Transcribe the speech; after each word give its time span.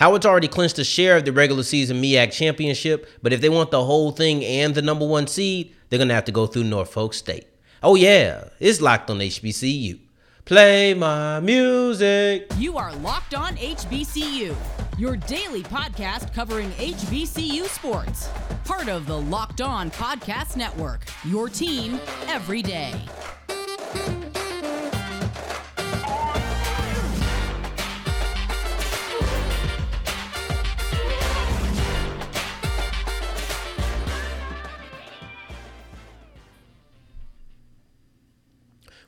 Howard's 0.00 0.24
already 0.24 0.48
clinched 0.48 0.78
a 0.78 0.84
share 0.84 1.18
of 1.18 1.26
the 1.26 1.32
regular 1.32 1.62
season 1.62 2.00
MEAC 2.00 2.32
championship, 2.32 3.06
but 3.20 3.34
if 3.34 3.42
they 3.42 3.50
want 3.50 3.70
the 3.70 3.84
whole 3.84 4.12
thing 4.12 4.42
and 4.42 4.74
the 4.74 4.80
number 4.80 5.06
one 5.06 5.26
seed, 5.26 5.74
they're 5.90 5.98
going 5.98 6.08
to 6.08 6.14
have 6.14 6.24
to 6.24 6.32
go 6.32 6.46
through 6.46 6.64
Norfolk 6.64 7.12
State. 7.12 7.46
Oh, 7.82 7.96
yeah, 7.96 8.44
it's 8.60 8.80
locked 8.80 9.10
on 9.10 9.18
HBCU. 9.18 10.00
Play 10.46 10.94
my 10.94 11.40
music. 11.40 12.50
You 12.56 12.78
are 12.78 12.94
Locked 12.96 13.34
On 13.34 13.54
HBCU, 13.56 14.56
your 14.96 15.18
daily 15.18 15.64
podcast 15.64 16.32
covering 16.32 16.70
HBCU 16.70 17.64
sports. 17.66 18.30
Part 18.64 18.88
of 18.88 19.06
the 19.06 19.20
Locked 19.20 19.60
On 19.60 19.90
Podcast 19.90 20.56
Network, 20.56 21.04
your 21.26 21.50
team 21.50 22.00
every 22.26 22.62
day. 22.62 22.94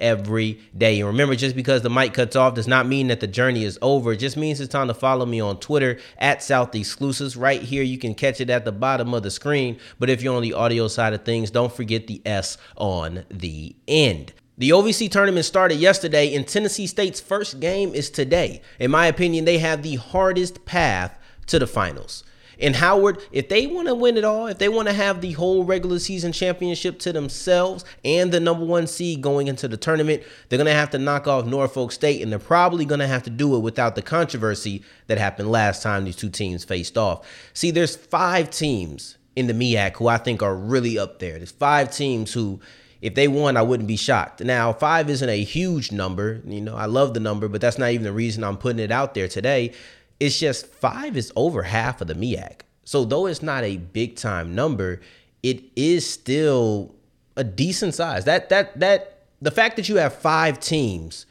every 0.00 0.60
day. 0.76 1.00
And 1.00 1.08
remember, 1.08 1.36
just 1.36 1.54
because 1.54 1.82
the 1.82 1.90
mic 1.90 2.14
cuts 2.14 2.36
off 2.36 2.54
does 2.54 2.66
not 2.66 2.86
mean 2.86 3.08
that 3.08 3.20
the 3.20 3.26
journey 3.26 3.64
is 3.64 3.78
over. 3.82 4.12
It 4.12 4.18
just 4.18 4.36
means 4.36 4.60
it's 4.60 4.72
time 4.72 4.88
to 4.88 4.94
follow 4.94 5.26
me 5.26 5.40
on 5.40 5.60
Twitter 5.60 5.98
at 6.18 6.42
South 6.42 6.74
Exclusives. 6.74 7.36
Right 7.36 7.62
here, 7.62 7.82
you 7.82 7.98
can 7.98 8.14
catch 8.14 8.40
it 8.40 8.50
at 8.50 8.64
the 8.64 8.72
bottom 8.72 9.14
of 9.14 9.22
the 9.22 9.30
screen. 9.30 9.78
But 9.98 10.10
if 10.10 10.22
you're 10.22 10.34
on 10.34 10.42
the 10.42 10.54
audio 10.54 10.88
side 10.88 11.12
of 11.12 11.24
things, 11.24 11.50
don't 11.50 11.72
forget 11.72 12.06
the 12.06 12.22
S 12.24 12.58
on 12.76 13.24
the 13.30 13.76
end. 13.86 14.32
The 14.58 14.70
OVC 14.70 15.10
tournament 15.10 15.46
started 15.46 15.76
yesterday, 15.76 16.34
and 16.34 16.46
Tennessee 16.46 16.86
State's 16.86 17.18
first 17.18 17.60
game 17.60 17.94
is 17.94 18.10
today. 18.10 18.60
In 18.78 18.90
my 18.90 19.06
opinion, 19.06 19.46
they 19.46 19.56
have 19.56 19.82
the 19.82 19.96
hardest 19.96 20.66
path 20.66 21.18
to 21.46 21.58
the 21.58 21.66
finals. 21.66 22.24
And 22.60 22.76
Howard, 22.76 23.18
if 23.32 23.48
they 23.48 23.66
want 23.66 23.88
to 23.88 23.94
win 23.94 24.16
it 24.16 24.24
all, 24.24 24.46
if 24.46 24.58
they 24.58 24.68
want 24.68 24.88
to 24.88 24.94
have 24.94 25.20
the 25.20 25.32
whole 25.32 25.64
regular 25.64 25.98
season 25.98 26.32
championship 26.32 26.98
to 27.00 27.12
themselves 27.12 27.84
and 28.04 28.30
the 28.30 28.40
number 28.40 28.64
one 28.64 28.86
seed 28.86 29.22
going 29.22 29.48
into 29.48 29.66
the 29.66 29.76
tournament, 29.76 30.22
they're 30.48 30.58
going 30.58 30.66
to 30.66 30.72
have 30.72 30.90
to 30.90 30.98
knock 30.98 31.26
off 31.26 31.46
Norfolk 31.46 31.92
State, 31.92 32.22
and 32.22 32.30
they're 32.30 32.38
probably 32.38 32.84
going 32.84 33.00
to 33.00 33.06
have 33.06 33.22
to 33.24 33.30
do 33.30 33.56
it 33.56 33.60
without 33.60 33.94
the 33.94 34.02
controversy 34.02 34.82
that 35.06 35.18
happened 35.18 35.50
last 35.50 35.82
time 35.82 36.04
these 36.04 36.16
two 36.16 36.30
teams 36.30 36.64
faced 36.64 36.98
off. 36.98 37.26
See, 37.54 37.70
there's 37.70 37.96
five 37.96 38.50
teams 38.50 39.16
in 39.34 39.46
the 39.46 39.54
MEAC 39.54 39.96
who 39.96 40.08
I 40.08 40.18
think 40.18 40.42
are 40.42 40.54
really 40.54 40.98
up 40.98 41.18
there. 41.18 41.38
There's 41.38 41.52
five 41.52 41.90
teams 41.90 42.32
who 42.32 42.60
if 43.00 43.14
they 43.14 43.28
won, 43.28 43.56
I 43.56 43.62
wouldn't 43.62 43.86
be 43.86 43.96
shocked. 43.96 44.42
Now, 44.42 44.72
five 44.72 45.08
isn't 45.08 45.28
a 45.28 45.42
huge 45.42 45.90
number. 45.90 46.42
You 46.44 46.60
know, 46.60 46.76
I 46.76 46.84
love 46.84 47.14
the 47.14 47.20
number, 47.20 47.48
but 47.48 47.60
that's 47.60 47.78
not 47.78 47.92
even 47.92 48.04
the 48.04 48.12
reason 48.12 48.44
I'm 48.44 48.58
putting 48.58 48.78
it 48.78 48.92
out 48.92 49.14
there 49.14 49.28
today. 49.28 49.72
It's 50.20 50.38
just 50.38 50.66
five 50.66 51.16
is 51.16 51.32
over 51.34 51.62
half 51.62 52.00
of 52.00 52.06
the 52.06 52.14
MEAC. 52.14 52.60
So 52.84 53.04
though 53.04 53.26
it's 53.26 53.42
not 53.42 53.64
a 53.64 53.78
big 53.78 54.16
time 54.16 54.54
number, 54.54 55.00
it 55.42 55.62
is 55.74 56.08
still 56.08 56.94
a 57.36 57.44
decent 57.44 57.94
size. 57.94 58.26
That 58.26 58.50
that 58.50 58.78
that 58.78 59.24
the 59.40 59.50
fact 59.50 59.76
that 59.76 59.88
you 59.88 59.96
have 59.96 60.14
five 60.14 60.60
teams 60.60 61.26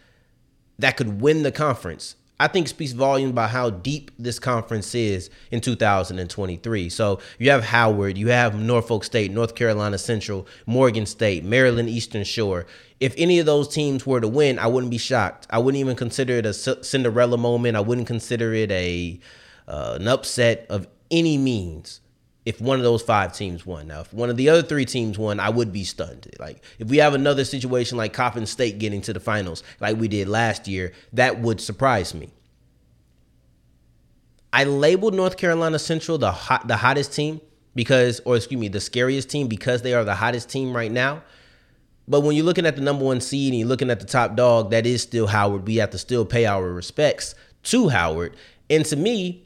that 0.80 0.98
could 0.98 1.22
win 1.22 1.44
the 1.44 1.52
conference, 1.52 2.16
I 2.40 2.48
think 2.48 2.68
speaks 2.68 2.94
volume 2.94 3.32
about 3.32 3.50
how 3.50 3.70
deep 3.70 4.12
this 4.18 4.40
conference 4.40 4.96
is 4.96 5.30
in 5.52 5.60
2023. 5.60 6.90
So 6.90 7.20
you 7.38 7.52
have 7.52 7.66
Howard, 7.66 8.18
you 8.18 8.30
have 8.30 8.58
Norfolk 8.58 9.04
State, 9.04 9.32
North 9.32 9.56
Carolina 9.56 9.98
Central, 9.98 10.48
Morgan 10.66 11.06
State, 11.06 11.44
Maryland 11.44 11.90
Eastern 11.90 12.24
Shore. 12.24 12.66
If 13.02 13.14
any 13.18 13.40
of 13.40 13.46
those 13.46 13.68
teams 13.68 14.06
were 14.06 14.22
to 14.22 14.28
win, 14.28 14.58
I 14.58 14.68
wouldn't 14.68 14.92
be 14.92 14.98
shocked. 14.98 15.48
I 15.50 15.60
wouldn't 15.60 15.80
even 15.80 15.98
consider 15.98 16.34
it 16.34 16.46
a 16.46 16.54
Cinderella 16.54 17.38
moment. 17.38 17.76
I 17.76 17.82
wouldn't 17.82 18.08
consider 18.08 18.54
it 18.54 18.72
a 18.72 19.20
uh, 19.68 19.98
an 20.00 20.08
upset 20.08 20.66
of 20.70 20.88
any 21.12 21.38
means 21.38 22.02
if 22.50 22.60
one 22.60 22.80
of 22.80 22.84
those 22.84 23.04
five 23.04 23.32
teams 23.32 23.64
won. 23.64 23.86
Now, 23.90 24.02
if 24.02 24.12
one 24.12 24.32
of 24.32 24.36
the 24.36 24.50
other 24.50 24.64
three 24.64 24.84
teams 24.86 25.20
won, 25.20 25.40
I 25.40 25.50
would 25.50 25.72
be 25.72 25.84
stunned. 25.84 26.28
Like 26.40 26.64
if 26.80 26.88
we 26.88 26.98
have 26.98 27.14
another 27.14 27.46
situation 27.46 27.96
like 27.96 28.12
Coppin 28.12 28.48
State 28.48 28.80
getting 28.80 29.02
to 29.02 29.14
the 29.14 29.20
finals, 29.20 29.62
like 29.80 29.98
we 29.98 30.08
did 30.08 30.28
last 30.28 30.68
year, 30.68 30.94
that 31.14 31.42
would 31.42 31.62
surprise 31.62 32.16
me. 32.16 32.32
I 34.52 34.64
labeled 34.64 35.14
North 35.14 35.38
Carolina 35.38 35.78
Central 35.78 36.18
the 36.18 36.32
hot, 36.32 36.68
the 36.68 36.78
hottest 36.78 37.14
team 37.14 37.40
because, 37.76 38.20
or 38.26 38.36
excuse 38.36 38.60
me, 38.60 38.68
the 38.68 38.82
scariest 38.82 39.30
team 39.30 39.48
because 39.48 39.84
they 39.84 39.94
are 39.94 40.04
the 40.04 40.16
hottest 40.16 40.50
team 40.50 40.76
right 40.76 40.92
now. 40.92 41.22
But 42.08 42.22
when 42.22 42.36
you're 42.36 42.46
looking 42.46 42.66
at 42.66 42.76
the 42.76 42.82
number 42.82 43.06
one 43.06 43.22
seed 43.22 43.54
and 43.54 43.60
you're 43.60 43.68
looking 43.68 43.92
at 43.92 44.00
the 44.00 44.08
top 44.08 44.36
dog, 44.36 44.72
that 44.72 44.88
is 44.88 45.04
still 45.04 45.28
Howard. 45.28 45.68
We 45.68 45.76
have 45.76 45.92
to 45.92 46.00
still 46.00 46.26
pay 46.26 46.48
our 46.48 46.68
respects 46.68 47.36
to 47.66 47.90
Howard. 47.90 48.36
And 48.72 48.84
to 48.86 48.96
me, 48.96 49.46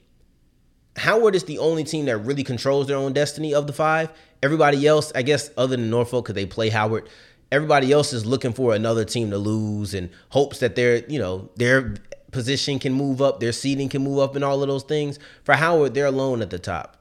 Howard 0.98 1.36
is 1.36 1.44
the 1.46 1.60
only 1.60 1.84
team 1.84 2.06
that 2.06 2.18
really 2.18 2.44
controls 2.44 2.88
their 2.88 2.98
own 2.98 3.14
destiny 3.14 3.54
of 3.54 3.68
the 3.68 3.74
five. 3.74 4.12
Everybody 4.42 4.86
else, 4.86 5.12
I 5.16 5.24
guess, 5.24 5.50
other 5.58 5.76
than 5.76 5.90
Norfolk, 5.90 6.26
because 6.26 6.36
they 6.36 6.46
play 6.46 6.70
Howard, 6.70 7.10
everybody 7.52 7.92
else 7.92 8.14
is 8.14 8.26
looking 8.26 8.54
for 8.54 8.76
another 8.76 9.06
team 9.06 9.32
to 9.32 9.38
lose 9.38 9.94
and 9.94 10.10
hopes 10.30 10.60
that 10.60 10.76
their, 10.76 11.06
you 11.08 11.20
know, 11.20 11.50
their 11.56 11.96
position 12.32 12.80
can 12.80 12.94
move 12.94 13.22
up, 13.22 13.40
their 13.40 13.52
seating 13.52 13.90
can 13.90 14.04
move 14.04 14.20
up, 14.20 14.36
and 14.36 14.44
all 14.44 14.62
of 14.62 14.68
those 14.68 14.84
things. 14.84 15.18
For 15.44 15.54
Howard, 15.54 15.94
they're 15.94 16.06
alone 16.06 16.42
at 16.42 16.50
the 16.50 16.60
top. 16.60 16.98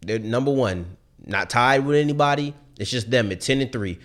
They're 0.00 0.18
number 0.18 0.50
one, 0.50 0.96
not 1.24 1.50
tied 1.50 1.86
with 1.86 1.96
anybody. 1.96 2.54
It's 2.78 2.90
just 2.90 3.10
them 3.10 3.30
at 3.30 3.40
10 3.40 3.60
and 3.60 3.72
3 3.72 3.98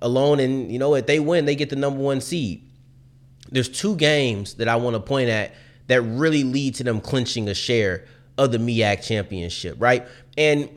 alone. 0.00 0.40
And 0.40 0.70
you 0.72 0.78
know, 0.78 0.94
if 0.94 1.06
they 1.06 1.20
win, 1.20 1.44
they 1.44 1.56
get 1.56 1.70
the 1.70 1.76
number 1.76 2.00
one 2.00 2.20
seed. 2.20 2.62
There's 3.50 3.68
two 3.68 3.96
games 3.96 4.54
that 4.54 4.68
I 4.68 4.76
want 4.76 4.94
to 4.94 5.00
point 5.00 5.28
at 5.28 5.54
that 5.88 6.00
really 6.00 6.44
lead 6.44 6.76
to 6.76 6.84
them 6.84 7.00
clinching 7.00 7.48
a 7.48 7.54
share 7.54 8.06
of 8.36 8.52
the 8.52 8.58
MEAC 8.58 9.02
championship, 9.02 9.76
right? 9.78 10.06
And 10.36 10.68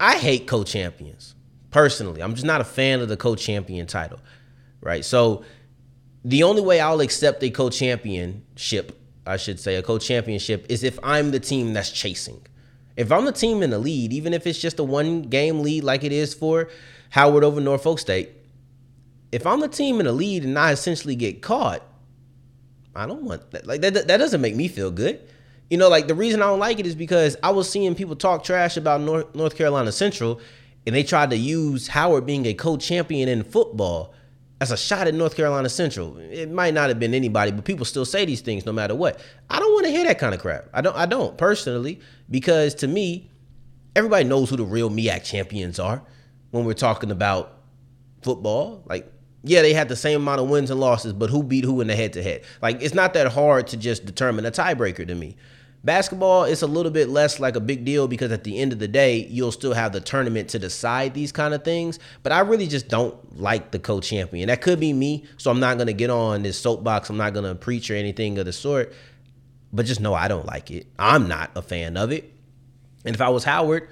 I 0.00 0.18
hate 0.18 0.46
co-champions 0.46 1.34
personally. 1.70 2.22
I'm 2.22 2.34
just 2.34 2.46
not 2.46 2.60
a 2.60 2.64
fan 2.64 3.00
of 3.00 3.08
the 3.08 3.16
co-champion 3.16 3.86
title, 3.86 4.20
right? 4.80 5.04
So 5.04 5.44
the 6.24 6.42
only 6.42 6.62
way 6.62 6.80
I'll 6.80 7.00
accept 7.00 7.42
a 7.42 7.50
co-championship, 7.50 8.98
I 9.26 9.36
should 9.36 9.60
say, 9.60 9.76
a 9.76 9.82
co-championship 9.82 10.66
is 10.68 10.82
if 10.82 10.98
I'm 11.02 11.30
the 11.30 11.40
team 11.40 11.72
that's 11.72 11.90
chasing. 11.90 12.40
If 12.96 13.10
I'm 13.10 13.24
the 13.24 13.32
team 13.32 13.62
in 13.62 13.70
the 13.70 13.78
lead, 13.78 14.12
even 14.12 14.32
if 14.32 14.46
it's 14.46 14.60
just 14.60 14.78
a 14.78 14.84
one 14.84 15.22
game 15.22 15.60
lead 15.60 15.84
like 15.84 16.04
it 16.04 16.12
is 16.12 16.32
for 16.32 16.68
Howard 17.10 17.44
over 17.44 17.60
Norfolk 17.60 17.98
State. 17.98 18.30
If 19.32 19.46
I'm 19.46 19.60
the 19.60 19.68
team 19.68 19.98
in 19.98 20.06
the 20.06 20.12
lead 20.12 20.44
and 20.44 20.58
I 20.58 20.70
essentially 20.70 21.16
get 21.16 21.42
caught, 21.42 21.82
I 22.94 23.06
don't 23.06 23.22
want 23.22 23.50
that. 23.50 23.66
Like 23.66 23.80
that, 23.80 23.94
that 24.06 24.16
doesn't 24.16 24.40
make 24.40 24.54
me 24.54 24.68
feel 24.68 24.90
good. 24.90 25.20
You 25.70 25.78
know, 25.78 25.88
like 25.88 26.08
the 26.08 26.14
reason 26.14 26.42
I 26.42 26.46
don't 26.46 26.58
like 26.58 26.78
it 26.78 26.86
is 26.86 26.94
because 26.94 27.36
I 27.42 27.50
was 27.50 27.68
seeing 27.70 27.94
people 27.94 28.16
talk 28.16 28.44
trash 28.44 28.76
about 28.76 29.00
North, 29.00 29.34
North 29.34 29.56
Carolina 29.56 29.92
Central, 29.92 30.40
and 30.86 30.94
they 30.94 31.02
tried 31.02 31.30
to 31.30 31.36
use 31.36 31.88
Howard 31.88 32.26
being 32.26 32.46
a 32.46 32.54
co-champion 32.54 33.28
in 33.28 33.42
football 33.42 34.14
as 34.60 34.70
a 34.70 34.76
shot 34.76 35.06
at 35.06 35.14
North 35.14 35.36
Carolina 35.36 35.68
Central. 35.68 36.16
It 36.18 36.50
might 36.50 36.74
not 36.74 36.88
have 36.88 36.98
been 36.98 37.14
anybody, 37.14 37.50
but 37.50 37.64
people 37.64 37.84
still 37.84 38.04
say 38.04 38.24
these 38.24 38.40
things 38.40 38.66
no 38.66 38.72
matter 38.72 38.94
what. 38.94 39.20
I 39.50 39.58
don't 39.58 39.72
want 39.72 39.86
to 39.86 39.92
hear 39.92 40.04
that 40.04 40.18
kind 40.18 40.34
of 40.34 40.40
crap. 40.40 40.68
I 40.72 40.80
don't. 40.80 40.96
I 40.96 41.06
don't 41.06 41.36
personally 41.36 42.00
because 42.30 42.74
to 42.76 42.88
me, 42.88 43.30
everybody 43.96 44.24
knows 44.24 44.50
who 44.50 44.56
the 44.56 44.64
real 44.64 44.90
MEAC 44.90 45.24
champions 45.24 45.78
are 45.78 46.02
when 46.50 46.64
we're 46.64 46.74
talking 46.74 47.10
about 47.10 47.58
football. 48.22 48.82
Like, 48.86 49.10
yeah, 49.44 49.60
they 49.60 49.74
had 49.74 49.88
the 49.88 49.96
same 49.96 50.22
amount 50.22 50.40
of 50.40 50.48
wins 50.48 50.70
and 50.70 50.80
losses, 50.80 51.12
but 51.12 51.28
who 51.28 51.42
beat 51.42 51.64
who 51.64 51.80
in 51.82 51.86
the 51.86 51.94
head 51.94 52.14
to 52.14 52.22
head? 52.22 52.42
Like, 52.62 52.80
it's 52.82 52.94
not 52.94 53.12
that 53.14 53.28
hard 53.28 53.66
to 53.68 53.76
just 53.76 54.06
determine 54.06 54.46
a 54.46 54.50
tiebreaker 54.50 55.06
to 55.06 55.14
me. 55.14 55.36
Basketball 55.84 56.44
is 56.44 56.62
a 56.62 56.66
little 56.66 56.90
bit 56.90 57.10
less 57.10 57.38
like 57.38 57.54
a 57.54 57.60
big 57.60 57.84
deal 57.84 58.08
because 58.08 58.32
at 58.32 58.44
the 58.44 58.58
end 58.58 58.72
of 58.72 58.78
the 58.78 58.88
day, 58.88 59.26
you'll 59.26 59.52
still 59.52 59.74
have 59.74 59.92
the 59.92 60.00
tournament 60.00 60.48
to 60.48 60.58
decide 60.58 61.12
these 61.12 61.30
kind 61.30 61.52
of 61.52 61.62
things. 61.62 61.98
But 62.22 62.32
I 62.32 62.40
really 62.40 62.66
just 62.66 62.88
don't 62.88 63.38
like 63.38 63.70
the 63.70 63.78
co 63.78 64.00
champion. 64.00 64.48
That 64.48 64.62
could 64.62 64.80
be 64.80 64.94
me. 64.94 65.26
So 65.36 65.50
I'm 65.50 65.60
not 65.60 65.76
going 65.76 65.88
to 65.88 65.92
get 65.92 66.08
on 66.08 66.42
this 66.42 66.58
soapbox. 66.58 67.10
I'm 67.10 67.18
not 67.18 67.34
going 67.34 67.44
to 67.44 67.54
preach 67.54 67.90
or 67.90 67.96
anything 67.96 68.38
of 68.38 68.46
the 68.46 68.52
sort. 68.52 68.94
But 69.74 69.84
just 69.84 70.00
know 70.00 70.14
I 70.14 70.26
don't 70.26 70.46
like 70.46 70.70
it. 70.70 70.86
I'm 70.98 71.28
not 71.28 71.50
a 71.54 71.60
fan 71.60 71.98
of 71.98 72.10
it. 72.12 72.32
And 73.04 73.14
if 73.14 73.20
I 73.20 73.28
was 73.28 73.44
Howard, 73.44 73.86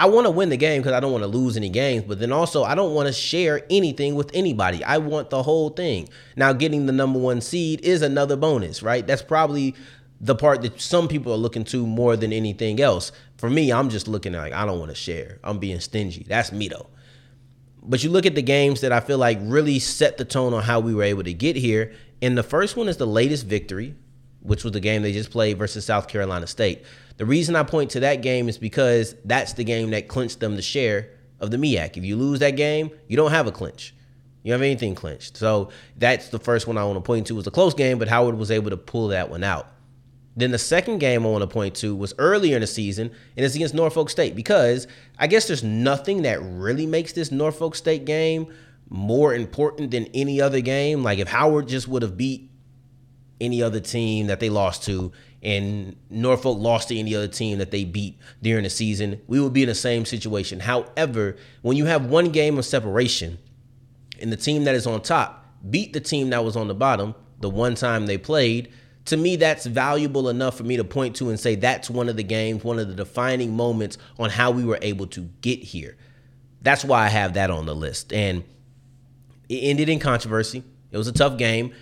I 0.00 0.06
want 0.06 0.26
to 0.26 0.30
win 0.30 0.48
the 0.48 0.56
game 0.56 0.80
because 0.80 0.94
I 0.94 1.00
don't 1.00 1.12
want 1.12 1.24
to 1.24 1.28
lose 1.28 1.58
any 1.58 1.68
games, 1.68 2.04
but 2.08 2.18
then 2.18 2.32
also 2.32 2.64
I 2.64 2.74
don't 2.74 2.94
want 2.94 3.08
to 3.08 3.12
share 3.12 3.66
anything 3.68 4.14
with 4.14 4.30
anybody. 4.32 4.82
I 4.82 4.96
want 4.96 5.28
the 5.28 5.42
whole 5.42 5.68
thing. 5.68 6.08
Now, 6.36 6.54
getting 6.54 6.86
the 6.86 6.92
number 6.92 7.18
one 7.18 7.42
seed 7.42 7.82
is 7.82 8.00
another 8.00 8.34
bonus, 8.34 8.82
right? 8.82 9.06
That's 9.06 9.20
probably 9.20 9.74
the 10.18 10.34
part 10.34 10.62
that 10.62 10.80
some 10.80 11.06
people 11.06 11.34
are 11.34 11.36
looking 11.36 11.64
to 11.64 11.86
more 11.86 12.16
than 12.16 12.32
anything 12.32 12.80
else. 12.80 13.12
For 13.36 13.50
me, 13.50 13.70
I'm 13.70 13.90
just 13.90 14.08
looking 14.08 14.34
at 14.34 14.40
like 14.40 14.54
I 14.54 14.64
don't 14.64 14.78
want 14.78 14.90
to 14.90 14.94
share. 14.94 15.38
I'm 15.44 15.58
being 15.58 15.80
stingy. 15.80 16.24
That's 16.26 16.50
me 16.50 16.68
though. 16.68 16.86
But 17.82 18.02
you 18.02 18.08
look 18.08 18.24
at 18.24 18.34
the 18.34 18.42
games 18.42 18.80
that 18.80 18.92
I 18.92 19.00
feel 19.00 19.18
like 19.18 19.38
really 19.42 19.80
set 19.80 20.16
the 20.16 20.24
tone 20.24 20.54
on 20.54 20.62
how 20.62 20.80
we 20.80 20.94
were 20.94 21.02
able 21.02 21.24
to 21.24 21.34
get 21.34 21.56
here. 21.56 21.92
And 22.22 22.38
the 22.38 22.42
first 22.42 22.74
one 22.74 22.88
is 22.88 22.96
the 22.96 23.06
latest 23.06 23.46
victory, 23.46 23.96
which 24.42 24.64
was 24.64 24.72
the 24.72 24.80
game 24.80 25.02
they 25.02 25.12
just 25.12 25.30
played 25.30 25.58
versus 25.58 25.84
South 25.84 26.08
Carolina 26.08 26.46
State. 26.46 26.84
The 27.16 27.26
reason 27.26 27.56
I 27.56 27.62
point 27.62 27.90
to 27.90 28.00
that 28.00 28.22
game 28.22 28.48
is 28.48 28.58
because 28.58 29.14
that's 29.24 29.52
the 29.52 29.64
game 29.64 29.90
that 29.90 30.08
clinched 30.08 30.40
them 30.40 30.56
the 30.56 30.62
share 30.62 31.10
of 31.38 31.50
the 31.50 31.56
MEAC. 31.56 31.96
If 31.96 32.04
you 32.04 32.16
lose 32.16 32.38
that 32.40 32.52
game, 32.52 32.90
you 33.08 33.16
don't 33.16 33.30
have 33.30 33.46
a 33.46 33.52
clinch. 33.52 33.94
You 34.42 34.52
have 34.52 34.62
anything 34.62 34.94
clinched. 34.94 35.36
So 35.36 35.70
that's 35.96 36.28
the 36.28 36.38
first 36.38 36.66
one 36.66 36.78
I 36.78 36.84
want 36.84 36.96
to 36.96 37.02
point 37.02 37.26
to. 37.26 37.34
It 37.34 37.36
was 37.36 37.46
a 37.46 37.50
close 37.50 37.74
game, 37.74 37.98
but 37.98 38.08
Howard 38.08 38.38
was 38.38 38.50
able 38.50 38.70
to 38.70 38.76
pull 38.76 39.08
that 39.08 39.28
one 39.28 39.44
out. 39.44 39.68
Then 40.36 40.52
the 40.52 40.58
second 40.58 40.98
game 40.98 41.26
I 41.26 41.28
want 41.28 41.42
to 41.42 41.46
point 41.46 41.74
to 41.76 41.94
was 41.94 42.14
earlier 42.18 42.56
in 42.56 42.60
the 42.60 42.66
season, 42.66 43.10
and 43.36 43.44
it's 43.44 43.54
against 43.54 43.74
Norfolk 43.74 44.08
State 44.08 44.34
because 44.34 44.86
I 45.18 45.26
guess 45.26 45.46
there's 45.46 45.64
nothing 45.64 46.22
that 46.22 46.40
really 46.40 46.86
makes 46.86 47.12
this 47.12 47.30
Norfolk 47.30 47.74
State 47.74 48.04
game 48.04 48.46
more 48.88 49.34
important 49.34 49.90
than 49.90 50.06
any 50.14 50.40
other 50.40 50.60
game. 50.60 51.02
Like 51.02 51.18
if 51.18 51.28
Howard 51.28 51.68
just 51.68 51.88
would 51.88 52.02
have 52.02 52.16
beat 52.16 52.49
any 53.40 53.62
other 53.62 53.80
team 53.80 54.26
that 54.26 54.40
they 54.40 54.50
lost 54.50 54.84
to, 54.84 55.12
and 55.42 55.96
Norfolk 56.10 56.58
lost 56.58 56.88
to 56.88 56.98
any 56.98 57.14
other 57.14 57.28
team 57.28 57.58
that 57.58 57.70
they 57.70 57.84
beat 57.84 58.18
during 58.42 58.64
the 58.64 58.70
season, 58.70 59.20
we 59.26 59.40
would 59.40 59.52
be 59.52 59.62
in 59.62 59.68
the 59.68 59.74
same 59.74 60.04
situation. 60.04 60.60
However, 60.60 61.36
when 61.62 61.76
you 61.76 61.86
have 61.86 62.06
one 62.06 62.30
game 62.30 62.58
of 62.58 62.64
separation, 62.64 63.38
and 64.20 64.30
the 64.30 64.36
team 64.36 64.64
that 64.64 64.74
is 64.74 64.86
on 64.86 65.00
top 65.00 65.46
beat 65.70 65.92
the 65.92 66.00
team 66.00 66.30
that 66.30 66.44
was 66.44 66.56
on 66.56 66.68
the 66.68 66.74
bottom 66.74 67.14
the 67.40 67.48
one 67.48 67.74
time 67.74 68.06
they 68.06 68.18
played 68.18 68.70
to 69.06 69.16
me, 69.16 69.36
that's 69.36 69.66
valuable 69.66 70.28
enough 70.28 70.56
for 70.56 70.62
me 70.62 70.76
to 70.76 70.84
point 70.84 71.16
to 71.16 71.30
and 71.30 71.40
say 71.40 71.54
that's 71.54 71.90
one 71.90 72.08
of 72.08 72.16
the 72.16 72.22
games, 72.22 72.62
one 72.62 72.78
of 72.78 72.88
the 72.88 72.94
defining 72.94 73.56
moments 73.56 73.98
on 74.18 74.30
how 74.30 74.50
we 74.50 74.64
were 74.64 74.78
able 74.82 75.06
to 75.08 75.22
get 75.40 75.60
here. 75.62 75.96
That's 76.62 76.84
why 76.84 77.06
I 77.06 77.08
have 77.08 77.34
that 77.34 77.50
on 77.50 77.66
the 77.66 77.74
list. 77.74 78.12
And 78.12 78.44
it 79.48 79.56
ended 79.56 79.88
in 79.88 79.98
controversy. 79.98 80.62
It 80.92 80.96
was 80.96 81.08
a 81.08 81.12
tough 81.12 81.38
game. 81.38 81.72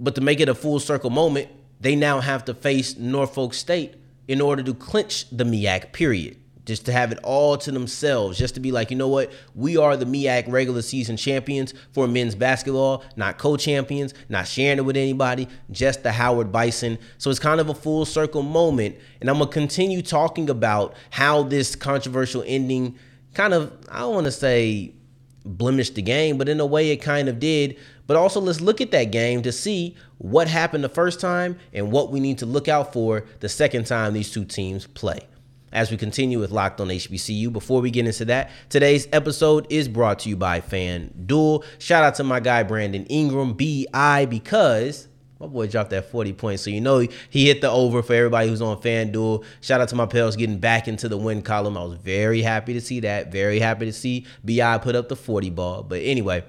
But 0.00 0.14
to 0.16 0.20
make 0.20 0.40
it 0.40 0.48
a 0.48 0.54
full 0.54 0.80
circle 0.80 1.10
moment, 1.10 1.48
they 1.80 1.96
now 1.96 2.20
have 2.20 2.44
to 2.46 2.54
face 2.54 2.96
Norfolk 2.96 3.54
State 3.54 3.94
in 4.26 4.40
order 4.40 4.62
to 4.62 4.74
clinch 4.74 5.28
the 5.30 5.44
MEAC, 5.44 5.92
period 5.92 6.38
just 6.64 6.86
to 6.86 6.92
have 6.92 7.12
it 7.12 7.18
all 7.22 7.56
to 7.58 7.70
themselves, 7.70 8.38
just 8.38 8.54
to 8.54 8.60
be 8.60 8.72
like, 8.72 8.90
you 8.90 8.96
know 8.96 9.08
what, 9.08 9.30
we 9.54 9.76
are 9.76 9.96
the 9.96 10.06
MEAC 10.06 10.50
regular 10.50 10.82
season 10.82 11.16
champions 11.16 11.74
for 11.92 12.08
men's 12.08 12.34
basketball, 12.34 13.04
not 13.16 13.38
co-champions, 13.38 14.14
not 14.28 14.46
sharing 14.48 14.78
it 14.78 14.84
with 14.84 14.96
anybody, 14.96 15.46
just 15.70 16.02
the 16.02 16.12
Howard 16.12 16.50
Bison. 16.50 16.98
So 17.18 17.30
it's 17.30 17.38
kind 17.38 17.60
of 17.60 17.68
a 17.68 17.74
full 17.74 18.04
circle 18.04 18.42
moment, 18.42 18.96
and 19.20 19.28
I'm 19.28 19.38
gonna 19.38 19.50
continue 19.50 20.00
talking 20.00 20.48
about 20.48 20.94
how 21.10 21.42
this 21.42 21.76
controversial 21.76 22.42
ending 22.46 22.96
kind 23.34 23.52
of, 23.52 23.72
I 23.90 24.00
don't 24.00 24.14
want 24.14 24.26
to 24.26 24.32
say 24.32 24.94
blemished 25.44 25.94
the 25.94 26.02
game, 26.02 26.38
but 26.38 26.48
in 26.48 26.58
a 26.60 26.66
way 26.66 26.90
it 26.90 26.96
kind 26.98 27.28
of 27.28 27.38
did. 27.38 27.76
But 28.06 28.16
also, 28.16 28.40
let's 28.40 28.60
look 28.60 28.80
at 28.80 28.90
that 28.90 29.04
game 29.04 29.42
to 29.42 29.52
see 29.52 29.96
what 30.18 30.48
happened 30.48 30.84
the 30.84 30.88
first 30.88 31.20
time 31.20 31.58
and 31.72 31.90
what 31.90 32.12
we 32.12 32.20
need 32.20 32.38
to 32.38 32.46
look 32.46 32.68
out 32.68 32.92
for 32.92 33.24
the 33.40 33.48
second 33.48 33.86
time 33.86 34.12
these 34.12 34.30
two 34.30 34.44
teams 34.44 34.86
play 34.86 35.20
as 35.74 35.90
we 35.90 35.96
continue 35.96 36.38
with 36.38 36.50
Locked 36.50 36.80
on 36.80 36.88
HBCU. 36.88 37.52
Before 37.52 37.80
we 37.80 37.90
get 37.90 38.06
into 38.06 38.24
that, 38.26 38.50
today's 38.68 39.08
episode 39.12 39.66
is 39.68 39.88
brought 39.88 40.20
to 40.20 40.28
you 40.28 40.36
by 40.36 40.60
FanDuel. 40.60 41.64
Shout 41.78 42.04
out 42.04 42.14
to 42.16 42.24
my 42.24 42.40
guy 42.40 42.62
Brandon 42.62 43.04
Ingram, 43.06 43.54
BI, 43.54 44.26
because 44.26 45.08
my 45.40 45.46
boy 45.46 45.66
dropped 45.66 45.90
that 45.90 46.10
40 46.10 46.32
points. 46.34 46.62
So 46.62 46.70
you 46.70 46.80
know 46.80 47.06
he 47.28 47.46
hit 47.46 47.60
the 47.60 47.70
over 47.70 48.02
for 48.02 48.14
everybody 48.14 48.48
who's 48.48 48.62
on 48.62 48.80
FanDuel. 48.80 49.44
Shout 49.60 49.80
out 49.80 49.88
to 49.88 49.96
my 49.96 50.06
pals 50.06 50.36
getting 50.36 50.58
back 50.58 50.88
into 50.88 51.08
the 51.08 51.18
win 51.18 51.42
column. 51.42 51.76
I 51.76 51.84
was 51.84 51.98
very 51.98 52.40
happy 52.40 52.72
to 52.74 52.80
see 52.80 53.00
that. 53.00 53.32
Very 53.32 53.58
happy 53.58 53.86
to 53.86 53.92
see 53.92 54.26
BI 54.44 54.78
put 54.78 54.94
up 54.94 55.08
the 55.08 55.16
40 55.16 55.50
ball. 55.50 55.82
But 55.82 56.02
anyway, 56.02 56.44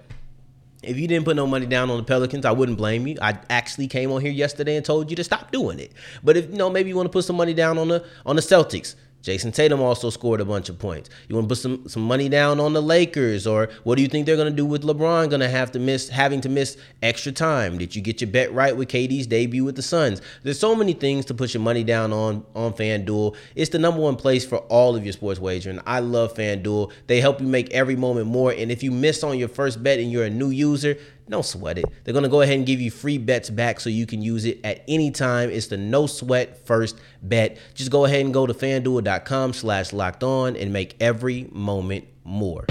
if 0.85 0.97
you 0.97 1.07
didn't 1.07 1.25
put 1.25 1.35
no 1.35 1.47
money 1.47 1.65
down 1.65 1.89
on 1.89 1.97
the 1.97 2.03
Pelicans, 2.03 2.45
I 2.45 2.51
wouldn't 2.51 2.77
blame 2.77 3.07
you. 3.07 3.17
I 3.21 3.37
actually 3.49 3.87
came 3.87 4.11
on 4.11 4.21
here 4.21 4.31
yesterday 4.31 4.75
and 4.75 4.85
told 4.85 5.09
you 5.09 5.15
to 5.15 5.23
stop 5.23 5.51
doing 5.51 5.79
it. 5.79 5.91
But 6.23 6.37
if 6.37 6.49
you 6.49 6.57
know, 6.57 6.69
maybe 6.69 6.89
you 6.89 6.95
want 6.95 7.07
to 7.07 7.11
put 7.11 7.25
some 7.25 7.35
money 7.35 7.53
down 7.53 7.77
on 7.77 7.87
the 7.87 8.05
on 8.25 8.35
the 8.35 8.41
Celtics. 8.41 8.95
Jayson 9.25 9.51
Tatum 9.51 9.81
also 9.81 10.11
scored 10.11 10.39
a 10.39 10.45
bunch 10.45 10.69
of 10.69 10.77
points. 10.77 11.09
You 11.27 11.35
want 11.35 11.49
to 11.49 11.53
put 11.53 11.57
some 11.57 11.89
some 11.89 12.03
money 12.03 12.29
down 12.29 12.59
on 12.59 12.73
the 12.73 12.81
Lakers, 12.81 13.47
or 13.47 13.69
what 13.83 13.95
do 13.95 14.03
you 14.03 14.07
think 14.07 14.27
they're 14.27 14.35
going 14.35 14.51
to 14.51 14.55
do 14.55 14.67
with 14.67 14.83
LeBron? 14.83 15.29
Going 15.29 15.39
to 15.39 15.49
have 15.49 15.71
to 15.71 15.79
miss 15.79 16.09
having 16.09 16.41
to 16.41 16.49
miss 16.49 16.77
extra 17.01 17.31
time? 17.31 17.79
Did 17.79 17.95
you 17.95 18.03
get 18.03 18.21
your 18.21 18.29
bet 18.29 18.53
right 18.53 18.77
with 18.77 18.87
KD's 18.87 19.25
debut 19.25 19.63
with 19.63 19.75
the 19.75 19.81
Suns? 19.81 20.21
There's 20.43 20.59
so 20.59 20.75
many 20.75 20.93
things 20.93 21.25
to 21.25 21.33
put 21.33 21.55
your 21.55 21.63
money 21.63 21.83
down 21.83 22.13
on 22.13 22.45
on 22.55 22.73
FanDuel. 22.73 23.35
It's 23.55 23.71
the 23.71 23.79
number 23.79 23.99
one 23.99 24.15
place 24.15 24.45
for 24.45 24.57
all 24.57 24.95
of 24.95 25.03
your 25.03 25.13
sports 25.13 25.39
wagering. 25.39 25.79
I 25.87 26.01
love 26.01 26.35
FanDuel. 26.35 26.91
They 27.07 27.19
help 27.19 27.41
you 27.41 27.47
make 27.47 27.71
every 27.71 27.95
moment 27.95 28.27
more. 28.27 28.51
And 28.51 28.71
if 28.71 28.83
you 28.83 28.91
miss 28.91 29.23
on 29.23 29.39
your 29.39 29.49
first 29.49 29.81
bet 29.81 29.97
and 29.97 30.11
you're 30.11 30.25
a 30.25 30.29
new 30.29 30.51
user, 30.51 30.97
don't 31.29 31.45
sweat 31.45 31.77
it. 31.77 31.85
They're 32.03 32.13
going 32.13 32.23
to 32.23 32.29
go 32.29 32.41
ahead 32.41 32.57
and 32.57 32.65
give 32.65 32.79
you 32.79 32.91
free 32.91 33.17
bets 33.17 33.49
back 33.49 33.79
so 33.79 33.89
you 33.89 34.05
can 34.05 34.21
use 34.21 34.45
it 34.45 34.59
at 34.63 34.83
any 34.87 35.11
time. 35.11 35.49
It's 35.49 35.67
the 35.67 35.77
no 35.77 36.07
sweat 36.07 36.65
first 36.65 36.99
bet. 37.21 37.57
Just 37.73 37.91
go 37.91 38.05
ahead 38.05 38.23
and 38.23 38.33
go 38.33 38.45
to 38.45 38.53
fanduel.com 38.53 39.53
slash 39.53 39.91
locked 39.93 40.23
on 40.23 40.55
and 40.55 40.71
make 40.71 40.95
every 40.99 41.47
moment 41.51 42.05
more. 42.23 42.65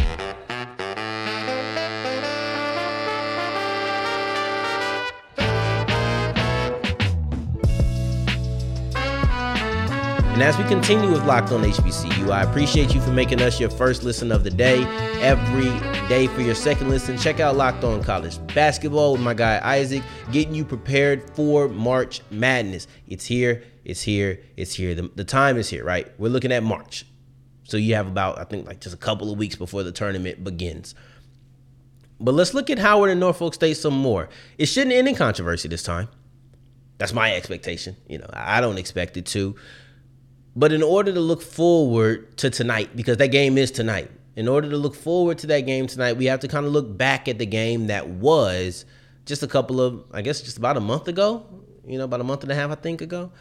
And 10.35 10.43
as 10.43 10.59
we 10.59 10.65
continue 10.65 11.13
with 11.13 11.25
Locked 11.27 11.53
on 11.53 11.63
HBCU, 11.63 12.33
I 12.33 12.43
appreciate 12.43 12.93
you 12.93 13.01
for 13.01 13.13
making 13.13 13.41
us 13.41 13.61
your 13.61 13.71
first 13.71 14.03
listen 14.03 14.33
of 14.33 14.43
the 14.43 14.51
day. 14.51 14.83
Every 15.23 15.71
day 16.09 16.27
for 16.27 16.41
your 16.41 16.57
second 16.57 16.89
listen, 16.89 17.17
check 17.17 17.39
out 17.39 17.55
Locked 17.55 17.85
on 17.85 18.03
College 18.03 18.45
Basketball 18.49 19.13
with 19.13 19.21
my 19.21 19.33
guy 19.33 19.61
Isaac, 19.63 20.03
getting 20.33 20.53
you 20.53 20.65
prepared 20.65 21.31
for 21.37 21.69
March 21.69 22.21
Madness. 22.33 22.89
It's 23.07 23.25
here, 23.25 23.63
it's 23.85 24.03
here, 24.03 24.41
it's 24.57 24.75
here. 24.75 24.97
The, 24.97 25.09
the 25.15 25.23
time 25.23 25.57
is 25.57 25.71
here, 25.71 25.85
right? 25.85 26.09
We're 26.19 26.31
looking 26.31 26.51
at 26.51 26.65
March. 26.65 27.07
So 27.63 27.77
you 27.77 27.95
have 27.95 28.09
about, 28.09 28.41
I 28.41 28.43
think, 28.43 28.67
like 28.67 28.81
just 28.81 28.93
a 28.97 28.99
couple 28.99 29.31
of 29.31 29.39
weeks 29.39 29.55
before 29.55 29.85
the 29.85 29.93
tournament 29.93 30.43
begins. 30.43 30.97
But 32.19 32.35
let's 32.35 32.55
look 32.55 32.71
at 32.71 32.81
Howard 32.81 33.11
and 33.11 33.21
Norfolk 33.21 33.55
State 33.55 33.77
some 33.77 33.97
more. 33.97 34.29
It 34.59 34.67
shouldn't 34.67 34.97
end 34.97 35.07
in 35.07 35.15
controversy 35.15 35.69
this 35.69 35.85
time. 35.85 36.09
That's 36.99 37.13
my 37.13 37.37
expectation. 37.37 37.95
You 38.09 38.19
know, 38.19 38.31
I 38.33 38.61
don't 38.61 38.79
expect 38.79 39.17
it 39.17 39.27
to. 39.27 39.55
But 40.57 40.73
in 40.73 40.83
order 40.83 41.13
to 41.13 41.21
look 41.21 41.43
forward 41.43 42.37
to 42.39 42.51
tonight, 42.51 42.95
because 42.95 43.17
that 43.17 43.29
game 43.29 43.59
is 43.59 43.71
tonight, 43.71 44.11
in 44.37 44.49
order 44.49 44.71
to 44.71 44.77
look 44.77 44.95
forward 44.95 45.39
to 45.39 45.47
that 45.49 45.61
game 45.61 45.87
tonight, 45.87 46.17
we 46.17 46.27
have 46.27 46.41
to 46.41 46.49
kind 46.49 46.67
of 46.67 46.73
look 46.73 46.97
back 46.97 47.29
at 47.29 47.39
the 47.39 47.47
game 47.47 47.89
that 47.89 48.09
was 48.09 48.85
just 49.27 49.43
a 49.43 49.47
couple 49.47 49.81
of, 49.81 50.05
I 50.13 50.23
guess, 50.23 50.41
just 50.43 50.59
about 50.59 50.77
a 50.77 50.81
month 50.81 51.09
ago, 51.09 51.47
you 51.87 51.99
know, 51.99 52.05
about 52.05 52.21
a 52.21 52.25
month 52.25 52.43
and 52.43 52.53
a 52.53 52.55
half, 52.55 52.71
I 52.71 52.75
think, 52.77 53.01
ago. 53.01 53.33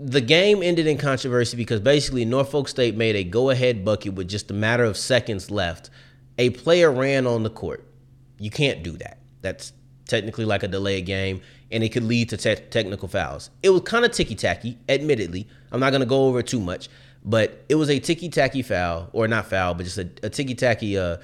The 0.00 0.20
game 0.20 0.62
ended 0.62 0.86
in 0.86 0.96
controversy 0.96 1.56
because 1.56 1.80
basically 1.80 2.24
Norfolk 2.24 2.68
State 2.68 2.96
made 2.96 3.16
a 3.16 3.24
go 3.24 3.50
ahead 3.50 3.84
bucket 3.84 4.14
with 4.14 4.28
just 4.28 4.50
a 4.50 4.54
matter 4.54 4.84
of 4.84 4.96
seconds 4.96 5.50
left. 5.50 5.90
A 6.36 6.50
player 6.50 6.90
ran 6.90 7.26
on 7.26 7.42
the 7.42 7.50
court. 7.50 7.84
You 8.38 8.50
can't 8.50 8.84
do 8.84 8.92
that. 8.98 9.18
That's 9.40 9.72
technically 10.06 10.44
like 10.44 10.62
a 10.62 10.68
delayed 10.68 11.06
game 11.06 11.40
and 11.70 11.84
it 11.84 11.90
could 11.90 12.04
lead 12.04 12.30
to 12.30 12.36
te- 12.36 12.56
technical 12.70 13.08
fouls. 13.08 13.50
It 13.62 13.70
was 13.70 13.82
kind 13.82 14.04
of 14.04 14.12
ticky 14.12 14.34
tacky, 14.34 14.78
admittedly. 14.88 15.46
I'm 15.70 15.80
not 15.80 15.90
going 15.90 16.00
to 16.00 16.06
go 16.06 16.26
over 16.26 16.40
it 16.40 16.46
too 16.46 16.60
much, 16.60 16.88
but 17.24 17.64
it 17.68 17.74
was 17.74 17.90
a 17.90 17.98
ticky 17.98 18.28
tacky 18.28 18.62
foul, 18.62 19.10
or 19.12 19.28
not 19.28 19.46
foul, 19.46 19.74
but 19.74 19.84
just 19.84 19.98
a, 19.98 20.08
a 20.22 20.30
ticky 20.30 20.54
tacky 20.54 20.96
uh, 20.98 21.18